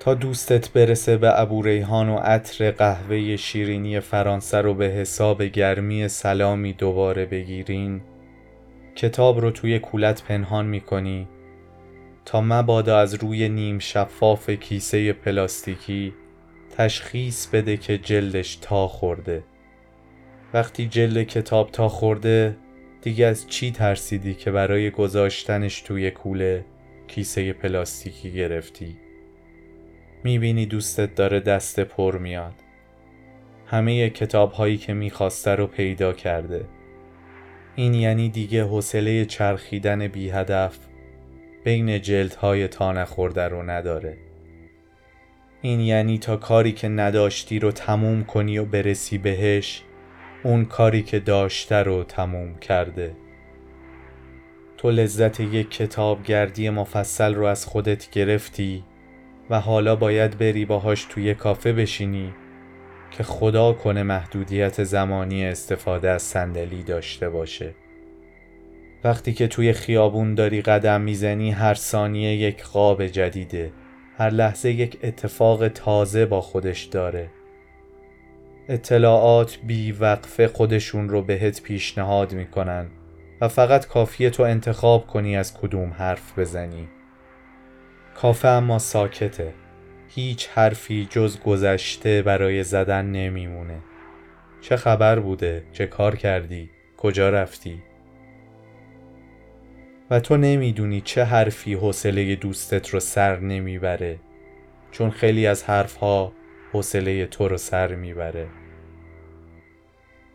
تا 0.00 0.14
دوستت 0.14 0.72
برسه 0.72 1.16
به 1.16 1.40
ابو 1.40 1.62
ریحان 1.62 2.08
و 2.08 2.16
عطر 2.16 2.70
قهوه 2.70 3.36
شیرینی 3.36 4.00
فرانسه 4.00 4.58
رو 4.58 4.74
به 4.74 4.84
حساب 4.84 5.42
گرمی 5.42 6.08
سلامی 6.08 6.72
دوباره 6.72 7.26
بگیرین 7.26 8.00
کتاب 8.96 9.40
رو 9.40 9.50
توی 9.50 9.78
کولت 9.78 10.24
پنهان 10.24 10.66
می‌کنی 10.66 11.28
تا 12.24 12.40
مبادا 12.40 12.98
از 12.98 13.14
روی 13.14 13.48
نیم 13.48 13.78
شفاف 13.78 14.50
کیسه 14.50 15.12
پلاستیکی 15.12 16.14
تشخیص 16.76 17.46
بده 17.46 17.76
که 17.76 17.98
جلدش 17.98 18.56
تا 18.56 18.88
خورده. 18.88 19.42
وقتی 20.54 20.86
جلد 20.86 21.22
کتاب 21.22 21.70
تا 21.70 21.88
خورده 21.88 22.56
دیگه 23.02 23.26
از 23.26 23.46
چی 23.46 23.70
ترسیدی 23.70 24.34
که 24.34 24.50
برای 24.50 24.90
گذاشتنش 24.90 25.80
توی 25.80 26.10
کوله 26.10 26.64
کیسه 27.08 27.52
پلاستیکی 27.52 28.32
گرفتی؟ 28.32 28.96
می‌بینی 30.24 30.66
دوستت 30.66 31.14
داره 31.14 31.40
دست 31.40 31.80
پر 31.80 32.18
میاد. 32.18 32.54
همه 33.66 34.10
کتاب 34.10 34.52
هایی 34.52 34.76
که 34.76 34.94
می‌خواسته 34.94 35.54
رو 35.54 35.66
پیدا 35.66 36.12
کرده. 36.12 36.64
این 37.76 37.94
یعنی 37.94 38.28
دیگه 38.28 38.64
حوصله 38.64 39.24
چرخیدن 39.24 40.08
بی 40.08 40.30
هدف 40.30 40.78
بین 41.64 42.00
جلدهای 42.00 42.68
تا 42.68 42.92
نخورده 42.92 43.48
رو 43.48 43.70
نداره. 43.70 44.16
این 45.62 45.80
یعنی 45.80 46.18
تا 46.18 46.36
کاری 46.36 46.72
که 46.72 46.88
نداشتی 46.88 47.58
رو 47.58 47.72
تموم 47.72 48.24
کنی 48.24 48.58
و 48.58 48.64
برسی 48.64 49.18
بهش 49.18 49.82
اون 50.42 50.64
کاری 50.64 51.02
که 51.02 51.18
داشته 51.20 51.76
رو 51.76 52.04
تموم 52.04 52.54
کرده. 52.54 53.12
تو 54.76 54.90
لذت 54.90 55.40
یک 55.40 55.70
کتاب 55.70 56.22
گردی 56.22 56.70
مفصل 56.70 57.34
رو 57.34 57.44
از 57.44 57.66
خودت 57.66 58.10
گرفتی 58.10 58.84
و 59.50 59.60
حالا 59.60 59.96
باید 59.96 60.38
بری 60.38 60.64
باهاش 60.64 61.04
توی 61.04 61.34
کافه 61.34 61.72
بشینی 61.72 62.34
که 63.10 63.22
خدا 63.22 63.72
کنه 63.72 64.02
محدودیت 64.02 64.84
زمانی 64.84 65.46
استفاده 65.46 66.10
از 66.10 66.22
صندلی 66.22 66.82
داشته 66.82 67.30
باشه. 67.30 67.74
وقتی 69.04 69.32
که 69.32 69.48
توی 69.48 69.72
خیابون 69.72 70.34
داری 70.34 70.62
قدم 70.62 71.00
می‌زنی 71.00 71.50
هر 71.50 71.74
ثانیه 71.74 72.36
یک 72.36 72.64
قاب 72.64 73.06
جدیده. 73.06 73.72
هر 74.18 74.30
لحظه 74.30 74.70
یک 74.70 74.98
اتفاق 75.02 75.68
تازه 75.68 76.26
با 76.26 76.40
خودش 76.40 76.84
داره. 76.84 77.30
اطلاعات 78.70 79.58
بی 79.66 79.92
وقفه 79.92 80.48
خودشون 80.48 81.08
رو 81.08 81.22
بهت 81.22 81.62
پیشنهاد 81.62 82.32
می‌کنن 82.32 82.90
و 83.40 83.48
فقط 83.48 83.86
کافیه 83.86 84.30
تو 84.30 84.42
انتخاب 84.42 85.06
کنی 85.06 85.36
از 85.36 85.58
کدوم 85.58 85.90
حرف 85.90 86.38
بزنی 86.38 86.88
کافه 88.14 88.48
اما 88.48 88.78
ساکته 88.78 89.54
هیچ 90.08 90.48
حرفی 90.48 91.08
جز 91.10 91.40
گذشته 91.40 92.22
برای 92.22 92.64
زدن 92.64 93.06
نمیمونه 93.06 93.78
چه 94.60 94.76
خبر 94.76 95.18
بوده؟ 95.18 95.64
چه 95.72 95.86
کار 95.86 96.16
کردی؟ 96.16 96.70
کجا 96.96 97.30
رفتی؟ 97.30 97.82
و 100.10 100.20
تو 100.20 100.36
نمی‌دونی 100.36 101.00
چه 101.00 101.24
حرفی 101.24 101.74
حوصله 101.74 102.36
دوستت 102.36 102.88
رو 102.88 103.00
سر 103.00 103.38
نمی‌بره 103.38 104.18
چون 104.90 105.10
خیلی 105.10 105.46
از 105.46 105.64
حرفها 105.64 106.32
حوصله 106.72 107.26
تو 107.26 107.48
رو 107.48 107.56
سر 107.56 107.94
می‌بره 107.94 108.59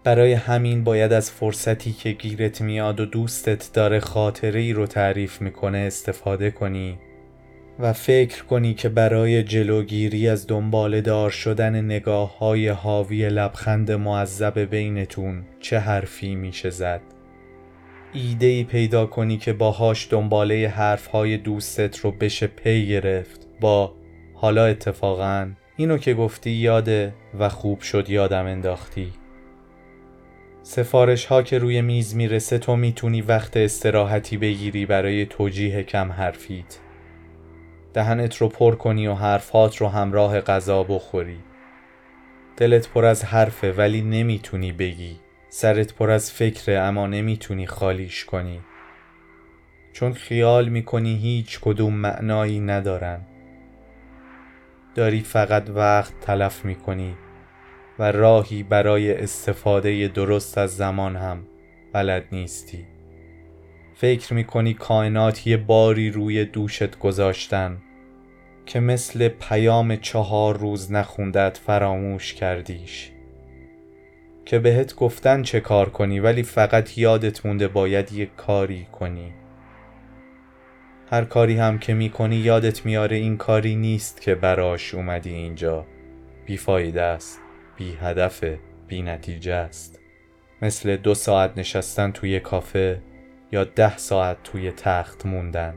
برای 0.05 0.33
همین 0.33 0.83
باید 0.83 1.13
از 1.13 1.31
فرصتی 1.31 1.93
که 1.93 2.11
گیرت 2.11 2.61
میاد 2.61 2.99
و 2.99 3.05
دوستت 3.05 3.73
داره 3.73 3.99
خاطره 3.99 4.59
ای 4.59 4.73
رو 4.73 4.87
تعریف 4.87 5.41
می‌کنه 5.41 5.77
استفاده 5.77 6.51
کنی 6.51 6.97
و 7.79 7.93
فکر 7.93 8.43
کنی 8.43 8.73
که 8.73 8.89
برای 8.89 9.43
جلوگیری 9.43 10.29
از 10.29 10.47
دنبال 10.47 11.01
دار 11.01 11.29
شدن 11.29 11.85
نگاه 11.85 12.37
های 12.37 12.67
حاوی 12.67 13.29
لبخند 13.29 13.91
معذب 13.91 14.59
بینتون 14.59 15.43
چه 15.59 15.79
حرفی 15.79 16.35
میشه 16.35 16.69
زد. 16.69 17.01
ایده 18.13 18.45
ای 18.45 18.63
پیدا 18.63 19.05
کنی 19.05 19.37
که 19.37 19.53
باهاش 19.53 20.07
دنباله 20.11 20.67
حرف 20.67 21.07
های 21.07 21.37
دوستت 21.37 21.99
رو 21.99 22.11
بشه 22.11 22.47
پی 22.47 22.87
گرفت. 22.87 23.47
با 23.61 23.93
حالا 24.33 24.65
اتفاقا 24.65 25.51
اینو 25.77 25.97
که 25.97 26.13
گفتی 26.13 26.51
یاده 26.51 27.13
و 27.39 27.49
خوب 27.49 27.81
شد 27.81 28.09
یادم 28.09 28.45
انداختی. 28.45 29.24
سفارش 30.67 31.25
ها 31.25 31.43
که 31.43 31.57
روی 31.57 31.81
میز 31.81 32.15
می‌رسه 32.15 32.57
تو 32.57 32.75
می‌تونی 32.75 33.21
وقت 33.21 33.57
استراحتی 33.57 34.37
بگیری 34.37 34.85
برای 34.85 35.25
توجیه 35.25 35.83
کم 35.83 36.11
حرفیت. 36.11 36.79
دهنت 37.93 38.37
رو 38.37 38.49
پر 38.49 38.75
کنی 38.75 39.07
و 39.07 39.13
حرفات 39.13 39.77
رو 39.77 39.87
همراه 39.87 40.41
غذا 40.41 40.83
بخوری. 40.83 41.39
دلت 42.57 42.89
پر 42.89 43.05
از 43.05 43.25
حرفه 43.25 43.71
ولی 43.71 44.01
نمی‌تونی 44.01 44.71
بگی. 44.71 45.19
سرت 45.49 45.93
پر 45.93 46.11
از 46.11 46.31
فکره 46.31 46.79
اما 46.79 47.07
نمی‌تونی 47.07 47.67
خالیش 47.67 48.25
کنی. 48.25 48.59
چون 49.93 50.13
خیال 50.13 50.69
می‌کنی 50.69 51.15
هیچ 51.15 51.59
کدوم 51.59 51.93
معنایی 51.93 52.59
ندارن. 52.59 53.21
داری 54.95 55.21
فقط 55.21 55.69
وقت 55.69 56.19
تلف 56.21 56.65
می‌کنی. 56.65 57.15
و 57.99 58.11
راهی 58.11 58.63
برای 58.63 59.13
استفاده 59.13 60.07
درست 60.07 60.57
از 60.57 60.77
زمان 60.77 61.15
هم 61.15 61.47
بلد 61.93 62.25
نیستی. 62.31 62.85
فکر 63.95 64.33
می‌کنی 64.33 64.73
کائنات 64.73 65.47
یه 65.47 65.57
باری 65.57 66.11
روی 66.11 66.45
دوشت 66.45 66.99
گذاشتن 66.99 67.77
که 68.65 68.79
مثل 68.79 69.27
پیام 69.27 69.95
چهار 69.95 70.57
روز 70.57 70.91
نخوندت 70.91 71.57
فراموش 71.57 72.33
کردیش. 72.33 73.11
که 74.45 74.59
بهت 74.59 74.95
گفتن 74.95 75.41
چه 75.43 75.59
کار 75.59 75.89
کنی 75.89 76.19
ولی 76.19 76.43
فقط 76.43 76.97
یادت 76.97 77.45
مونده 77.45 77.67
باید 77.67 78.13
یه 78.13 78.25
کاری 78.25 78.87
کنی. 78.91 79.33
هر 81.11 81.25
کاری 81.25 81.57
هم 81.57 81.79
که 81.79 81.93
می‌کنی 81.93 82.35
یادت 82.35 82.85
میاره 82.85 83.15
این 83.15 83.37
کاری 83.37 83.75
نیست 83.75 84.21
که 84.21 84.35
براش 84.35 84.93
اومدی 84.93 85.33
اینجا. 85.33 85.85
بیفایده 86.45 87.01
است. 87.01 87.44
بی 87.77 87.97
هدف 88.01 88.43
بی 88.87 89.01
نتیجه 89.01 89.53
است. 89.53 89.99
مثل 90.61 90.97
دو 90.97 91.13
ساعت 91.13 91.57
نشستن 91.57 92.11
توی 92.11 92.39
کافه 92.39 93.01
یا 93.51 93.63
ده 93.63 93.97
ساعت 93.97 94.37
توی 94.43 94.71
تخت 94.71 95.25
موندن. 95.25 95.75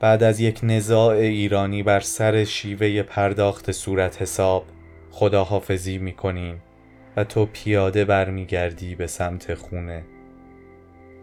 بعد 0.00 0.22
از 0.22 0.40
یک 0.40 0.60
نزاع 0.62 1.14
ایرانی 1.14 1.82
بر 1.82 2.00
سر 2.00 2.44
شیوه 2.44 3.02
پرداخت 3.02 3.72
صورت 3.72 4.22
حساب 4.22 4.64
خداحافظی 5.10 5.98
می‌کنیم 5.98 6.62
و 7.16 7.24
تو 7.24 7.46
پیاده 7.46 8.04
برمیگردی 8.04 8.94
به 8.94 9.06
سمت 9.06 9.54
خونه. 9.54 10.04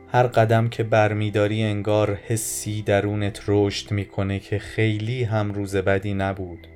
هر 0.08 0.28
قدم 0.28 0.70
که 0.70 0.84
برمیداری 0.84 1.64
انگار 1.64 2.16
حسی 2.16 2.82
درونت 2.82 3.42
رشد 3.48 3.92
می‌کنه 3.92 4.40
که 4.40 4.60
خیلی 4.60 5.24
هم 5.24 5.52
روز 5.52 5.76
بدی 5.76 6.14
نبود. 6.14 6.68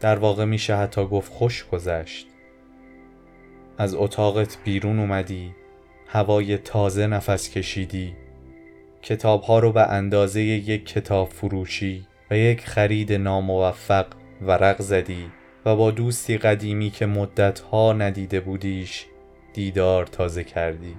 در 0.00 0.18
واقع 0.18 0.44
میشه 0.44 0.76
حتی 0.76 1.06
گفت 1.06 1.32
خوش 1.32 1.64
گذشت. 1.72 2.26
از 3.78 3.94
اتاقت 3.94 4.58
بیرون 4.64 4.98
اومدی 4.98 5.54
هوای 6.06 6.58
تازه 6.58 7.06
نفس 7.06 7.50
کشیدی 7.50 8.14
کتاب 9.02 9.42
ها 9.42 9.58
رو 9.58 9.72
به 9.72 9.82
اندازه 9.82 10.40
یک 10.42 10.86
کتاب 10.86 11.28
فروشی 11.28 12.06
و 12.30 12.38
یک 12.38 12.66
خرید 12.66 13.12
ناموفق 13.12 14.06
ورق 14.42 14.82
زدی 14.82 15.30
و 15.64 15.76
با 15.76 15.90
دوستی 15.90 16.38
قدیمی 16.38 16.90
که 16.90 17.06
مدت 17.06 17.60
ها 17.60 17.92
ندیده 17.92 18.40
بودیش 18.40 19.06
دیدار 19.52 20.06
تازه 20.06 20.44
کردی. 20.44 20.94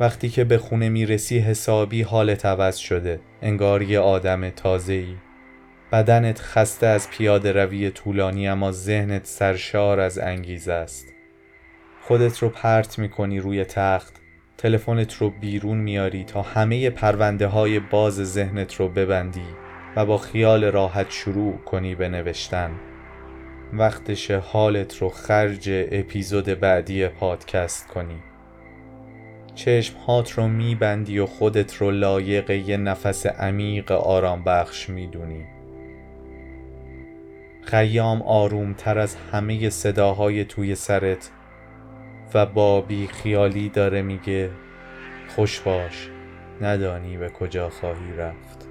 وقتی 0.00 0.28
که 0.28 0.44
به 0.44 0.58
خونه 0.58 0.88
می‌رسی 0.88 1.38
حسابی 1.38 2.02
حالت 2.02 2.46
عوض 2.46 2.76
شده 2.76 3.20
انگار 3.42 3.82
یه 3.82 3.98
آدم 3.98 4.50
تازه 4.50 4.92
ای 4.92 5.14
بدنت 5.92 6.40
خسته 6.40 6.86
از 6.86 7.10
پیاده 7.10 7.52
روی 7.52 7.90
طولانی 7.90 8.48
اما 8.48 8.72
ذهنت 8.72 9.26
سرشار 9.26 10.00
از 10.00 10.18
انگیزه 10.18 10.72
است. 10.72 11.06
خودت 12.02 12.38
رو 12.38 12.48
پرت 12.48 12.98
می‌کنی 12.98 13.40
روی 13.40 13.64
تخت 13.64 14.14
تلفنت 14.58 15.14
رو 15.14 15.30
بیرون 15.30 15.78
میاری 15.78 16.24
تا 16.24 16.42
همه 16.42 16.90
پرونده 16.90 17.46
های 17.46 17.78
باز 17.80 18.14
ذهنت 18.14 18.74
رو 18.74 18.88
ببندی 18.88 19.46
و 19.96 20.06
با 20.06 20.18
خیال 20.18 20.64
راحت 20.64 21.10
شروع 21.10 21.56
کنی 21.56 21.94
به 21.94 22.08
نوشتن. 22.08 22.70
وقتش 23.72 24.30
حالت 24.30 24.98
رو 24.98 25.08
خرج 25.08 25.68
اپیزود 25.70 26.44
بعدی 26.44 27.08
پادکست 27.08 27.86
کنی. 27.86 28.22
چشم 29.54 29.96
هات 29.96 30.32
رو 30.32 30.48
میبندی 30.48 31.18
و 31.18 31.26
خودت 31.26 31.74
رو 31.74 31.90
لایق 31.90 32.50
یه 32.50 32.76
نفس 32.76 33.26
عمیق 33.26 33.92
آرام 33.92 34.44
بخش 34.44 34.88
می‌دونی. 34.88 35.55
خیام 37.66 38.22
آروم 38.22 38.72
تر 38.72 38.98
از 38.98 39.16
همه 39.32 39.70
صداهای 39.70 40.44
توی 40.44 40.74
سرت 40.74 41.30
و 42.34 42.46
با 42.46 42.80
بی 42.80 43.06
خیالی 43.06 43.68
داره 43.68 44.02
میگه 44.02 44.50
خوش 45.28 45.60
باش 45.60 46.10
ندانی 46.60 47.16
به 47.16 47.28
کجا 47.28 47.70
خواهی 47.70 48.12
رفت. 48.18 48.68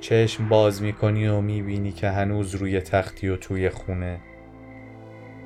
چشم 0.00 0.48
باز 0.48 0.82
می‌کنی 0.82 1.28
و 1.28 1.40
می‌بینی 1.40 1.92
که 1.92 2.08
هنوز 2.08 2.54
روی 2.54 2.80
تختی 2.80 3.28
و 3.28 3.36
توی 3.36 3.70
خونه. 3.70 4.20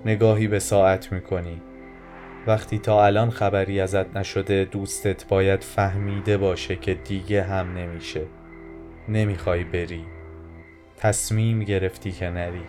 نگاهی 0.04 0.48
به 0.48 0.58
ساعت 0.58 1.12
می‌کنی. 1.12 1.62
وقتی 2.46 2.78
تا 2.78 3.06
الان 3.06 3.30
خبری 3.30 3.80
ازت 3.80 4.16
نشده 4.16 4.64
دوستت 4.64 5.28
باید 5.28 5.62
فهمیده 5.62 6.38
باشه 6.38 6.76
که 6.76 6.94
دیگه 6.94 7.42
هم 7.42 7.78
نمیشه. 7.78 8.22
نمی‌خوای 9.08 9.64
بری. 9.64 10.13
تصمیم 11.04 11.60
گرفتی 11.60 12.12
که 12.12 12.30
نری. 12.30 12.62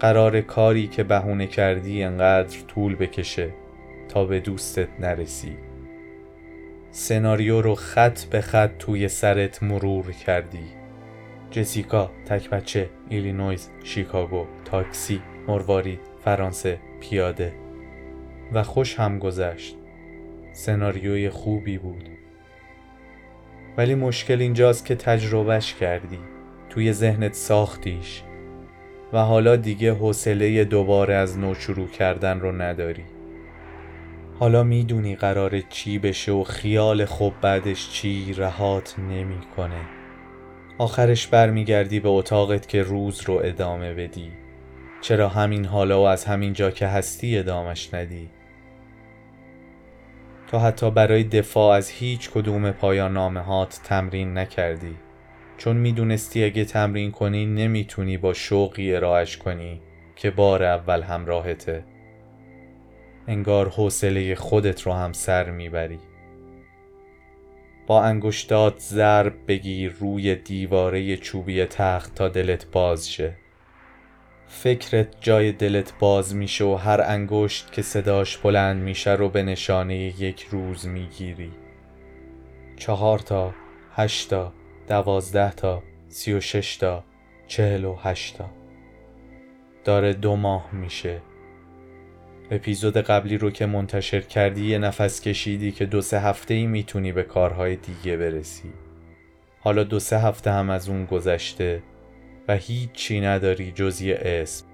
قرار 0.00 0.40
کاری 0.40 0.86
که 0.86 1.02
بهونه 1.04 1.46
کردی 1.46 2.02
انقدر 2.02 2.58
طول 2.68 2.94
بکشه 2.94 3.50
تا 4.08 4.24
به 4.24 4.40
دوستت 4.40 4.88
نرسی. 5.00 5.56
سناریو 6.90 7.60
رو 7.60 7.74
خط 7.74 8.24
به 8.24 8.40
خط 8.40 8.70
توی 8.78 9.08
سرت 9.08 9.62
مرور 9.62 10.12
کردی. 10.12 10.64
جسیکا، 11.50 12.10
تک 12.26 12.50
بچه، 12.50 12.90
ایلینویز، 13.08 13.70
شیکاگو، 13.84 14.46
تاکسی، 14.64 15.22
مروارید، 15.48 16.00
فرانسه، 16.24 16.78
پیاده. 17.00 17.52
و 18.52 18.62
خوش 18.62 19.00
هم 19.00 19.18
گذشت. 19.18 19.76
سناریوی 20.52 21.30
خوبی 21.30 21.78
بود. 21.78 22.08
ولی 23.76 23.94
مشکل 23.94 24.40
اینجاست 24.40 24.84
که 24.84 24.94
تجربهش 24.94 25.74
کردی. 25.74 26.35
توی 26.76 26.92
ذهنت 26.92 27.34
ساختیش 27.34 28.22
و 29.12 29.18
حالا 29.18 29.56
دیگه 29.56 29.94
حوصله 29.94 30.64
دوباره 30.64 31.14
از 31.14 31.38
نو 31.38 31.54
شروع 31.54 31.88
کردن 31.88 32.40
رو 32.40 32.52
نداری. 32.52 33.04
حالا 34.38 34.62
می‌دونی 34.62 35.16
قرار 35.16 35.60
چی 35.60 35.98
بشه 35.98 36.32
و 36.32 36.44
خیال 36.44 37.04
خوب 37.04 37.34
بعدش 37.40 37.90
چی 37.90 38.32
رهات 38.32 38.98
نمی‌کنه. 38.98 39.80
آخرش 40.78 41.26
برمیگردی 41.26 42.00
به 42.00 42.08
اتاقت 42.08 42.68
که 42.68 42.82
روز 42.82 43.22
رو 43.22 43.40
ادامه 43.44 43.94
بدی. 43.94 44.30
چرا 45.00 45.28
همین 45.28 45.64
حالا 45.64 46.00
و 46.02 46.04
از 46.04 46.24
همین 46.24 46.52
جا 46.52 46.70
که 46.70 46.86
هستی 46.86 47.38
ادامش 47.38 47.94
ندی؟ 47.94 48.28
تو 50.46 50.58
حتی 50.58 50.90
برای 50.90 51.24
دفاع 51.24 51.76
از 51.76 51.90
هیچ 51.90 52.30
کدوم 52.30 52.70
پایان 52.70 53.12
نامه 53.12 53.40
هات 53.40 53.80
تمرین 53.84 54.38
نکردی. 54.38 54.96
چون 55.56 55.76
می‌دونستی 55.76 56.44
اگه 56.44 56.64
تمرین 56.64 57.10
کنی 57.10 57.46
نمی‌تونی 57.46 58.16
با 58.16 58.32
شوقی 58.32 58.94
ارائهش 58.94 59.36
کنی 59.36 59.80
که 60.16 60.30
بار 60.30 60.62
اول 60.62 61.02
همراهته. 61.02 61.84
انگار 63.28 63.68
حوصله 63.68 64.34
خودت 64.34 64.82
رو 64.82 64.92
هم 64.92 65.12
سر 65.12 65.50
می‌بری. 65.50 65.98
با 67.86 68.02
انگشتات 68.02 68.78
ضرب 68.78 69.32
بگیر 69.48 69.92
روی 70.00 70.34
دیواره 70.34 71.16
چوبی 71.16 71.64
تخت 71.64 72.14
تا 72.14 72.28
دلت 72.28 72.66
باز 72.72 73.10
شه. 73.10 73.36
فکرت 74.48 75.08
جای 75.20 75.52
دلت 75.52 75.92
باز 75.98 76.34
میشه 76.34 76.64
و 76.64 76.74
هر 76.74 77.00
انگشت 77.04 77.72
که 77.72 77.82
صداش 77.82 78.38
بلند 78.38 78.82
میشه 78.82 79.12
رو 79.12 79.28
به 79.28 79.42
نشانه 79.42 79.96
یک 79.96 80.46
روز 80.50 80.86
می‌گیری. 80.86 81.50
چهار 82.76 83.18
تا 83.18 83.54
هشت 83.94 84.30
تا 84.30 84.52
دوازده 84.86 85.52
تا 85.52 85.82
سی 86.08 86.32
و 86.32 86.40
شش 86.40 86.76
تا 86.76 87.04
چهل 87.46 87.84
و 87.84 87.96
هشت 88.02 88.38
تا. 88.38 88.50
داره 89.84 90.12
دو 90.12 90.36
ماه 90.36 90.74
میشه. 90.74 91.20
اپیزود 92.50 92.96
قبلی 92.96 93.38
رو 93.38 93.50
که 93.50 93.66
منتشر 93.66 94.20
کردی 94.20 94.66
یه 94.66 94.78
نفس 94.78 95.20
کشیدی 95.20 95.72
که 95.72 95.86
دو 95.86 96.00
سه 96.00 96.20
هفته 96.20 96.54
ای 96.54 96.66
می‌تونی 96.66 97.12
به 97.12 97.22
کارهای 97.22 97.76
دیگه 97.76 98.16
برسی. 98.16 98.72
حالا 99.60 99.84
دو 99.84 99.98
سه 99.98 100.18
هفته 100.18 100.50
هم 100.50 100.70
از 100.70 100.88
اون 100.88 101.04
گذشته 101.04 101.82
و 102.48 102.56
هیچی 102.56 103.20
نداری 103.20 103.72
جز 103.72 104.02
یه 104.02 104.18
اسم. 104.22 104.66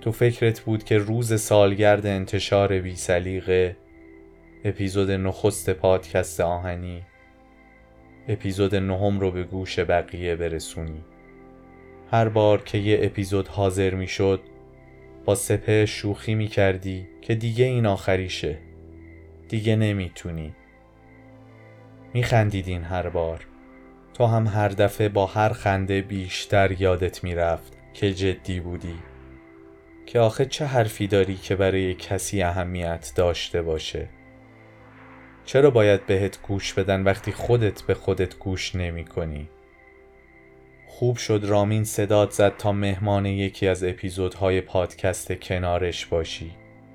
تو 0.00 0.12
فکرت 0.12 0.60
بود 0.60 0.84
که 0.84 0.98
روز 0.98 1.40
سالگرد 1.40 2.06
انتشار 2.06 2.78
بی 2.78 2.96
سلیقه 2.96 3.76
اپیزود 4.64 5.10
نخست 5.10 5.70
پادکست 5.70 6.40
آهنی 6.40 7.02
اپیزود 8.28 8.74
نهم 8.74 9.20
رو 9.20 9.30
به 9.30 9.44
گوش 9.44 9.78
بقیه 9.78 10.36
برسونی. 10.36 11.04
هر 12.10 12.28
بار 12.28 12.62
که 12.62 12.78
یه 12.78 12.98
اپیزود 13.02 13.48
حاضر 13.48 13.94
می 13.94 14.08
شد 14.08 14.40
با 15.24 15.34
سپه 15.34 15.86
شوخی 15.86 16.34
می 16.34 16.48
کردی 16.48 17.08
که 17.20 17.34
دیگه 17.34 17.64
این 17.64 17.86
آخریشه. 17.86 18.58
دیگه 19.48 19.76
نمی‌تونی. 19.76 20.54
می 22.14 22.22
خندیدین 22.22 22.82
هر 22.82 23.08
بار. 23.08 23.46
تو 24.14 24.26
هم 24.26 24.46
هر 24.46 24.68
دفعه 24.68 25.08
با 25.08 25.26
هر 25.26 25.48
خنده 25.48 26.02
بیشتر 26.02 26.76
یادت 26.80 27.24
می‌رفت 27.24 27.72
که 27.94 28.12
جدی 28.12 28.60
بودی. 28.60 28.94
که 30.06 30.18
آخه 30.18 30.44
چه 30.44 30.64
حرفی 30.64 31.06
داری 31.06 31.34
که 31.34 31.56
برای 31.56 31.94
کسی 31.94 32.42
اهمیت 32.42 33.12
داشته 33.16 33.62
باشه؟ 33.62 34.08
چرا 35.46 35.70
باید 35.70 36.06
بهت 36.06 36.42
گوش 36.42 36.72
بدن 36.72 37.02
وقتی 37.02 37.32
خودت 37.32 37.82
به 37.82 37.94
خودت 37.94 38.38
گوش 38.38 38.74
نمی 38.74 39.04
کنی؟ 39.04 39.48
خوب 40.86 41.16
شد 41.16 41.44
رامین 41.44 41.84
صدات 41.84 42.30
زد 42.30 42.56
تا 42.56 42.72
مهمان 42.72 43.26
یکی 43.26 43.66
از 43.66 43.84
اپیزودهای 43.84 44.60
پادکست 44.60 45.32
کنارش 45.32 46.06
باشی. 46.06 46.50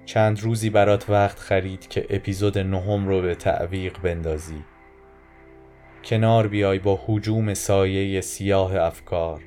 چند 0.06 0.39
روزی 0.39 0.70
برات 0.70 1.10
وقت 1.10 1.39
خرید 1.39 1.88
که 1.88 2.06
اپیزود 2.10 2.58
نهم 2.58 3.08
رو 3.08 3.22
به 3.22 3.36
تعویق 3.36 4.02
بندازی. 4.02 4.64
کنار 6.04 6.47
بیای 6.47 6.80
با 6.80 6.99
حجوم 7.08 7.54
سایه 7.54 8.22
سیاه 8.22 8.76
افکار. 8.76 9.41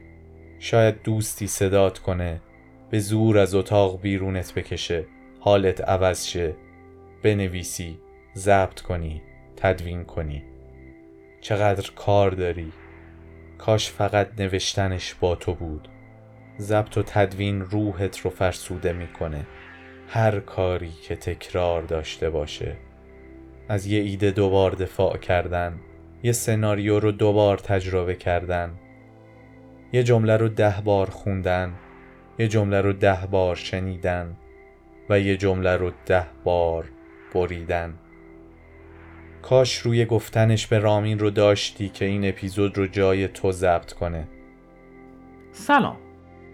شاید 0.59 1.03
دوستی 1.03 1.47
صدات 1.47 1.99
کنه 1.99 2.41
به 2.91 2.99
زور 2.99 3.39
از 3.39 3.55
اتاق 3.55 4.01
بیرونت 4.01 4.55
بکشه 4.55 5.05
حالت 5.41 5.81
عوض 5.81 6.27
شه 6.27 6.55
بنویسی. 7.23 8.04
ضبط 8.37 8.81
کنی 8.81 9.23
تدوین 9.57 10.05
کنی. 10.05 10.43
چقدر 11.41 11.91
کار 11.97 12.31
داری. 12.31 12.73
کاش 13.59 13.91
فقط 13.91 14.29
نوشتنش 14.39 15.15
با 15.15 15.35
تو 15.35 15.55
بود. 15.55 15.89
ضبط 16.59 16.99
و 16.99 17.03
تدوین 17.03 17.61
روحت 17.61 18.19
رو 18.19 18.31
فرسوده 18.31 18.93
می‌کنه. 18.93 19.47
هر 20.09 20.41
کاری 20.41 20.91
که 21.03 21.17
تکرار 21.17 21.83
داشته 21.83 22.31
باشه. 22.31 22.77
از 23.69 23.87
یه 23.87 24.01
ایده 24.01 24.31
دوبار 24.31 24.71
دفاع 24.71 25.17
کردن 25.17 25.81
یه 26.23 26.33
سناریو 26.33 27.01
رو 27.01 27.13
دوبار 27.13 27.59
تجربه 27.59 28.15
کردن. 28.15 28.71
یه 29.93 30.03
جمله 30.03 30.37
رو 30.37 30.49
ده 30.49 30.81
بار 30.85 31.11
خوندن 31.11 31.75
یه 32.39 32.49
جمله 32.49 32.81
رو 32.81 32.93
ده 32.93 33.27
بار 33.31 33.57
شنیدن 33.57 34.37
و 35.11 35.21
یه 35.21 35.37
جمله 35.37 35.77
رو 35.77 35.91
ده 36.07 36.27
بار 36.45 36.85
بریدن. 37.35 37.95
کاش 39.45 39.79
روی 39.79 40.05
گفتنش 40.05 40.67
به 40.67 40.79
رامین 40.79 41.19
رو 41.19 41.31
داشتی 41.31 41.89
که 41.89 42.05
این 42.05 42.29
اپیزود 42.29 42.79
رو 42.79 42.87
جای 42.87 43.29
تو 43.29 43.53
ضبط 43.53 43.93
کنه. 43.93 44.29
سلام. 45.53 45.97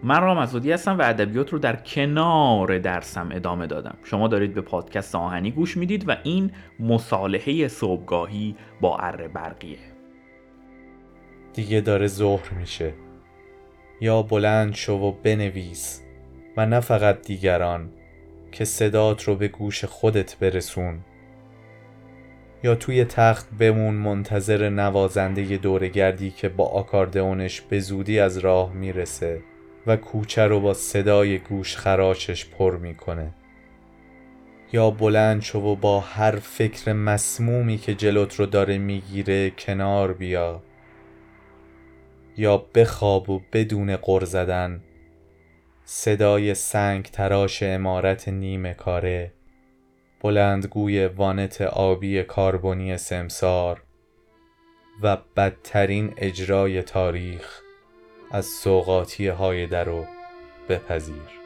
من 0.02 0.22
رام 0.22 0.38
ازودی 0.38 0.72
هستم 0.72 0.98
و 0.98 1.02
ادبیات 1.02 1.52
رو 1.52 1.58
در 1.58 1.76
کنار 1.76 2.78
درسم 2.78 3.28
ادامه 3.32 3.66
دادم. 3.66 3.98
شما 4.04 4.28
دارید 4.28 4.54
به 4.54 4.60
پادکست 4.60 5.14
آهنی 5.14 5.50
گوش 5.50 5.76
می‌دید 5.76 6.08
و 6.08 6.16
این 6.22 6.52
مصالحه 6.80 7.68
صبحگاهی 7.68 8.56
با 8.80 8.98
اره 8.98 9.28
برقیه. 9.28 9.78
دیگه 11.52 11.80
داره 11.80 12.06
ظهر 12.06 12.54
میشه. 12.58 12.94
یا 14.00 14.22
بلند 14.22 14.74
شو 14.74 14.92
و 14.92 15.12
بنویس 15.12 16.02
و 16.56 16.66
نه 16.66 16.80
فقط 16.80 17.22
دیگران 17.22 17.90
که 18.52 18.64
صدات 18.64 19.22
رو 19.24 19.34
به 19.34 19.48
گوش 19.48 19.84
خودت 19.84 20.38
برسون. 20.38 20.98
یا 22.62 22.74
توی 22.74 23.04
تخت 23.04 23.50
بمون 23.58 23.94
منتظر 23.94 24.68
نوازنده 24.68 25.56
دورگردی 25.56 26.30
که 26.30 26.48
با 26.48 26.66
آکاردئونش 26.66 27.60
به 27.60 27.80
زودی 27.80 28.20
از 28.20 28.38
راه 28.38 28.72
می‌رسه 28.72 29.42
و 29.86 29.96
کوچه 29.96 30.46
رو 30.46 30.60
با 30.60 30.74
صدای 30.74 31.38
گوش 31.38 31.76
خراشش 31.76 32.46
پر 32.46 32.76
می‌کنه. 32.76 33.34
یا 34.72 34.90
بلند 34.90 35.42
شو 35.42 35.58
و 35.58 35.76
با 35.76 36.00
هر 36.00 36.36
فکر 36.36 36.92
مسمومی 36.92 37.78
که 37.78 37.94
جلوت 37.94 38.34
رو 38.34 38.46
داره 38.46 38.78
می‌گیره 38.78 39.50
کنار 39.50 40.12
بیا. 40.12 40.62
یا 42.36 42.56
بخواب 42.74 43.30
و 43.30 43.40
بدون 43.52 43.96
قر 43.96 44.24
زدن. 44.24 44.80
صدای 45.84 46.54
سنگ 46.54 47.04
تراش 47.04 47.62
امارت 47.62 48.28
نیمه 48.28 48.74
کاره. 48.74 49.32
بلندگوی 50.20 51.06
وانت 51.06 51.62
آبی 51.62 52.22
کاربونی 52.22 52.96
سمسار 52.96 53.82
و 55.02 55.16
بدترین 55.36 56.14
اجرای 56.16 56.82
تاریخ 56.82 57.60
از 58.30 58.46
سوقاتی 58.46 59.28
های 59.28 59.66
در 59.66 59.84
رو 59.84 60.06
بپذیر. 60.68 61.39